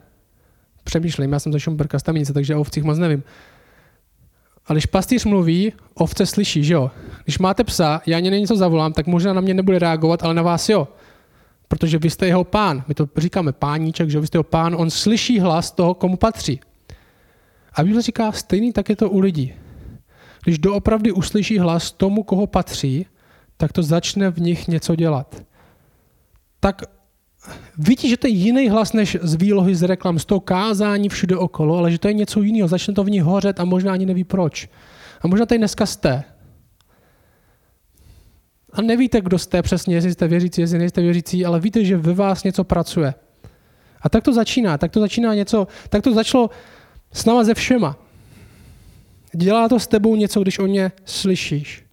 [0.85, 3.22] přemýšlím, já jsem ze Šumberka staminice, takže o ovcích moc nevím.
[4.66, 6.90] A když pastýř mluví, ovce slyší, že jo?
[7.25, 10.42] Když máte psa, já něj něco zavolám, tak možná na mě nebude reagovat, ale na
[10.42, 10.88] vás jo.
[11.68, 12.85] Protože vy jste jeho pán.
[12.88, 14.75] My to říkáme páníček, že vy jste jeho pán.
[14.79, 16.60] On slyší hlas toho, komu patří.
[17.75, 19.54] A Bible říká, stejný tak je to u lidí.
[20.44, 23.06] Když doopravdy uslyší hlas tomu, koho patří,
[23.56, 25.42] tak to začne v nich něco dělat.
[26.60, 26.83] Tak
[27.79, 31.37] vidí, že to je jiný hlas než z výlohy z reklam, z toho kázání všude
[31.37, 32.69] okolo, ale že to je něco jiného.
[32.69, 34.69] Začne to v ní hořet a možná ani neví proč.
[35.21, 36.25] A možná tady dneska jste.
[38.77, 42.14] A nevíte, kdo jste přesně, jestli jste věřící, jestli nejste věřící, ale víte, že ve
[42.14, 43.14] vás něco pracuje.
[44.02, 46.50] A tak to začíná, tak to začíná něco, tak to začalo
[47.12, 47.96] s náma ze všema.
[49.35, 51.85] Dělá to s tebou něco, když o ně slyšíš.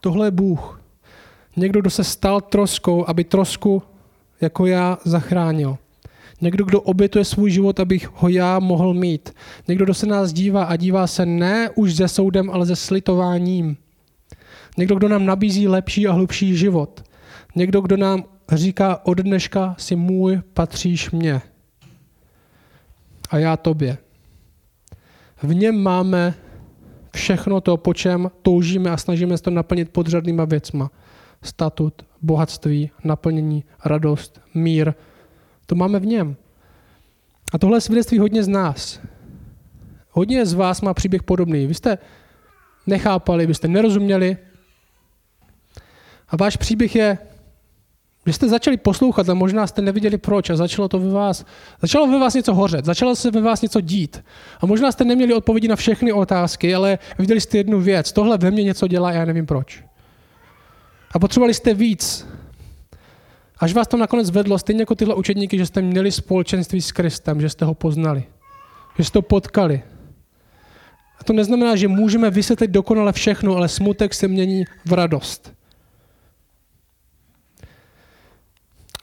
[0.00, 0.82] Tohle je Bůh.
[1.56, 3.82] Někdo, kdo se stal troskou, aby trosku
[4.40, 5.78] jako já zachránil.
[6.40, 9.34] Někdo, kdo obětuje svůj život, abych ho já mohl mít.
[9.68, 13.76] Někdo, kdo se nás dívá a dívá se ne už se soudem, ale se slitováním.
[14.76, 17.04] Někdo, kdo nám nabízí lepší a hlubší život.
[17.54, 21.42] Někdo, kdo nám říká od dneška si můj, patříš mě.
[23.30, 23.98] A já tobě.
[25.42, 26.34] V něm máme
[27.14, 30.90] všechno to, po čem toužíme a snažíme se to naplnit podřadnýma věcma.
[31.42, 34.94] Statut, bohatství, naplnění, radost, mír.
[35.66, 36.36] To máme v něm.
[37.52, 39.00] A tohle je svědectví hodně z nás.
[40.10, 41.66] Hodně z vás má příběh podobný.
[41.66, 41.98] Vy jste
[42.86, 44.36] nechápali, vy jste nerozuměli.
[46.30, 47.18] A váš příběh je
[48.26, 51.44] vy jste začali poslouchat, ale možná jste neviděli proč a začalo to ve vás,
[51.80, 54.24] začalo ve vás něco hořet, začalo se ve vás něco dít.
[54.60, 58.50] A možná jste neměli odpovědi na všechny otázky, ale viděli jste jednu věc, tohle ve
[58.50, 59.84] mně něco dělá, já nevím proč.
[61.12, 62.26] A potřebovali jste víc.
[63.58, 67.40] Až vás to nakonec vedlo, stejně jako tyhle učedníky, že jste měli společenství s Kristem,
[67.40, 68.24] že jste ho poznali,
[68.98, 69.82] že jste ho potkali.
[71.18, 75.59] A to neznamená, že můžeme vysvětlit dokonale všechno, ale smutek se mění v radost.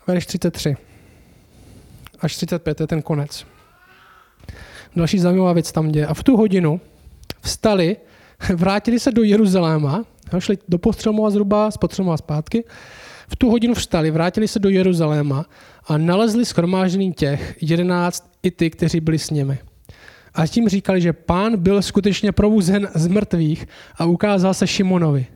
[0.07, 0.77] Verš 33
[2.19, 3.45] až 35, to je ten konec.
[4.95, 6.07] Další zajímavá věc tam děje.
[6.07, 6.81] A v tu hodinu
[7.41, 7.97] vstali,
[8.55, 10.05] vrátili se do Jeruzaléma,
[10.39, 12.63] šli do Postřelmova zhruba, z Postřelmova zpátky.
[13.29, 15.45] V tu hodinu vstali, vrátili se do Jeruzaléma
[15.87, 19.59] a nalezli schromážděný těch jedenáct i ty, kteří byli s nimi.
[20.33, 25.27] A tím říkali, že pán byl skutečně probuzen z mrtvých a ukázal se Šimonovi.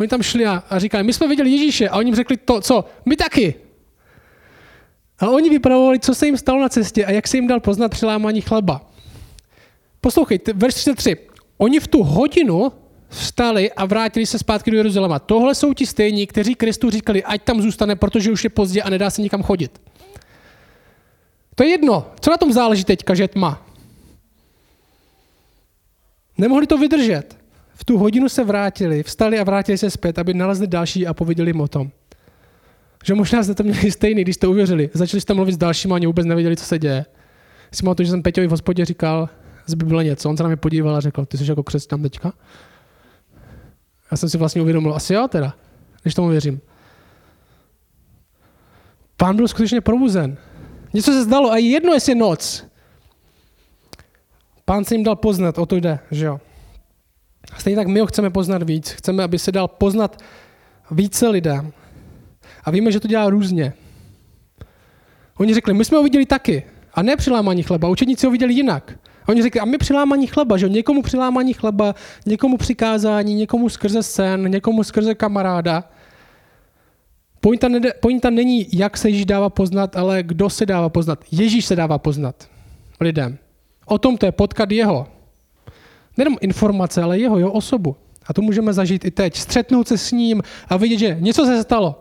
[0.00, 2.60] Oni tam šli a, a říkali, my jsme viděli Ježíše a oni jim řekli to,
[2.60, 2.84] co?
[3.06, 3.63] My taky.
[5.24, 7.88] A oni vypravovali, co se jim stalo na cestě a jak se jim dal poznat
[7.88, 8.90] přilámání chleba.
[10.00, 11.16] Poslouchejte, verš 33.
[11.58, 12.72] Oni v tu hodinu
[13.08, 15.18] vstali a vrátili se zpátky do Jeruzaléma.
[15.18, 18.90] Tohle jsou ti stejní, kteří Kristu říkali, ať tam zůstane, protože už je pozdě a
[18.90, 19.80] nedá se nikam chodit.
[21.54, 22.06] To je jedno.
[22.20, 23.66] Co na tom záleží teďka, že tma?
[26.38, 27.38] Nemohli to vydržet.
[27.74, 31.48] V tu hodinu se vrátili, vstali a vrátili se zpět, aby nalezli další a pověděli
[31.48, 31.90] jim o tom.
[33.04, 34.90] Že možná jste to měli stejný, když jste uvěřili.
[34.94, 37.06] Začali jste mluvit s dalšími a oni vůbec nevěděli, co se děje.
[37.72, 39.28] Si to, že jsem Peťovi v hospodě říkal
[39.66, 40.30] z Bible něco.
[40.30, 42.32] On se na mě podíval a řekl, ty jsi jako křesťan teďka?
[44.10, 45.54] Já jsem si vlastně uvědomil, asi jo teda,
[46.02, 46.60] když tomu věřím.
[49.16, 50.36] Pán byl skutečně probuzen.
[50.94, 52.64] Něco se zdalo a jedno, jestli je noc.
[54.64, 56.40] Pán se jim dal poznat, o to jde, že jo.
[57.58, 58.90] Stejně tak my ho chceme poznat víc.
[58.90, 60.22] Chceme, aby se dal poznat
[60.90, 61.72] více lidem.
[62.64, 63.72] A víme, že to dělá různě.
[65.38, 66.62] Oni řekli, my jsme ho viděli taky.
[66.94, 67.88] A ne přilámání chleba.
[67.88, 68.98] Učeníci ho viděli jinak.
[69.24, 71.94] A oni řekli, a my přilámání chleba, že někomu přilámání chleba,
[72.26, 75.84] někomu přikázání, někomu skrze sen, někomu skrze kamaráda.
[77.40, 81.24] Pointa, nede, pointa není, jak se Ježíš dává poznat, ale kdo se dává poznat.
[81.30, 82.48] Ježíš se dává poznat
[83.00, 83.38] lidem.
[83.86, 85.06] O tom to je potkat jeho.
[86.16, 87.96] Nejenom informace, ale jeho, jeho osobu.
[88.26, 89.36] A to můžeme zažít i teď.
[89.36, 92.00] Střetnout se s ním a vidět, že něco se stalo.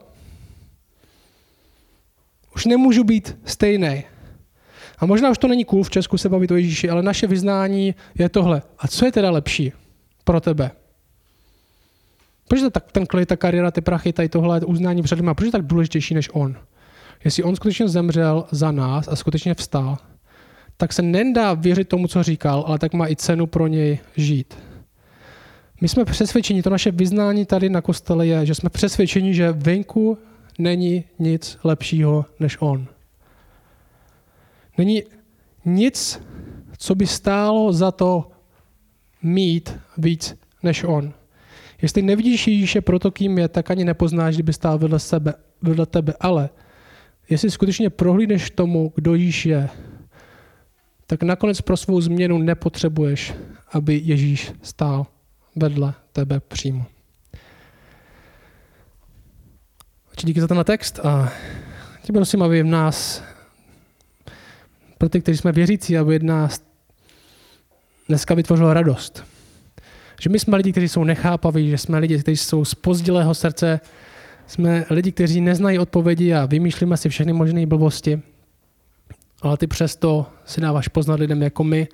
[2.55, 4.03] Už nemůžu být stejný.
[4.99, 7.95] A možná už to není cool v Česku se bavit o Ježíši, ale naše vyznání
[8.15, 8.61] je tohle.
[8.79, 9.73] A co je teda lepší
[10.23, 10.71] pro tebe?
[12.47, 15.45] Proč je tak ten klid, ta kariéra, ty prachy, tady tohle uznání před lidmi, proč
[15.45, 16.55] je tak důležitější než on?
[17.25, 19.97] Jestli on skutečně zemřel za nás a skutečně vstal,
[20.77, 24.57] tak se nedá věřit tomu, co říkal, ale tak má i cenu pro něj žít.
[25.81, 30.17] My jsme přesvědčeni, to naše vyznání tady na kostele je, že jsme přesvědčeni, že venku
[30.59, 32.87] není nic lepšího než on.
[34.77, 35.03] Není
[35.65, 36.21] nic,
[36.77, 38.31] co by stálo za to
[39.23, 41.13] mít víc než on.
[41.81, 46.13] Jestli nevidíš Ježíše proto, kým je, tak ani nepoznáš, kdyby stál vedle, sebe, vedle tebe.
[46.19, 46.49] Ale
[47.29, 49.69] jestli skutečně prohlídneš tomu, kdo Ježíš je,
[51.07, 53.33] tak nakonec pro svou změnu nepotřebuješ,
[53.71, 55.07] aby Ježíš stál
[55.55, 56.85] vedle tebe přímo.
[60.25, 61.31] Díky za tenhle text a
[62.01, 63.23] tě prosím, aby v nás,
[64.97, 66.61] pro ty, kteří jsme věřící, aby v nás
[68.07, 69.23] dneska vytvořil radost.
[70.21, 73.79] Že my jsme lidi, kteří jsou nechápaví, že jsme lidi, kteří jsou z pozdilého srdce,
[74.47, 78.21] jsme lidi, kteří neznají odpovědi a vymýšlíme si všechny možné blbosti.
[79.41, 81.87] Ale ty přesto si dáváš poznat lidem jako my.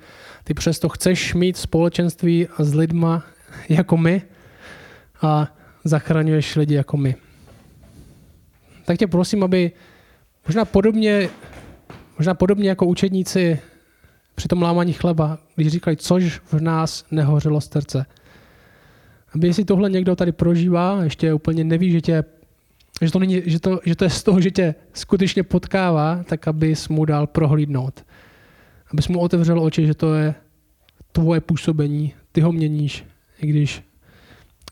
[0.44, 3.24] Ty přesto chceš mít společenství s lidma
[3.68, 4.22] jako my
[5.22, 5.54] a
[5.84, 7.16] zachraňuješ lidi jako my
[8.90, 9.72] tak tě prosím, aby
[10.46, 11.28] možná podobně,
[12.18, 13.60] možná podobně jako učedníci
[14.34, 18.06] při tom lámání chleba, když říkali, což v nás nehořelo srdce,
[19.34, 22.24] Aby jestli tohle někdo tady prožívá, ještě úplně neví, že tě
[23.02, 26.48] že to, není, že, to, že to je z toho, že tě skutečně potkává, tak
[26.48, 28.04] abys mu dal prohlídnout.
[28.92, 30.34] Abys mu otevřel oči, že to je
[31.12, 33.04] tvoje působení, ty ho měníš,
[33.38, 33.82] i když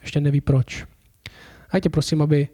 [0.03, 0.87] ještě neví proč.
[1.71, 2.49] A tě prosím, aby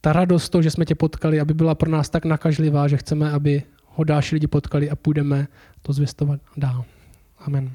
[0.00, 3.30] ta radost to, že jsme tě potkali, aby byla pro nás tak nakažlivá, že chceme,
[3.30, 5.48] aby ho další lidi potkali a půjdeme
[5.82, 6.84] to zvěstovat dál.
[7.38, 7.70] Amen.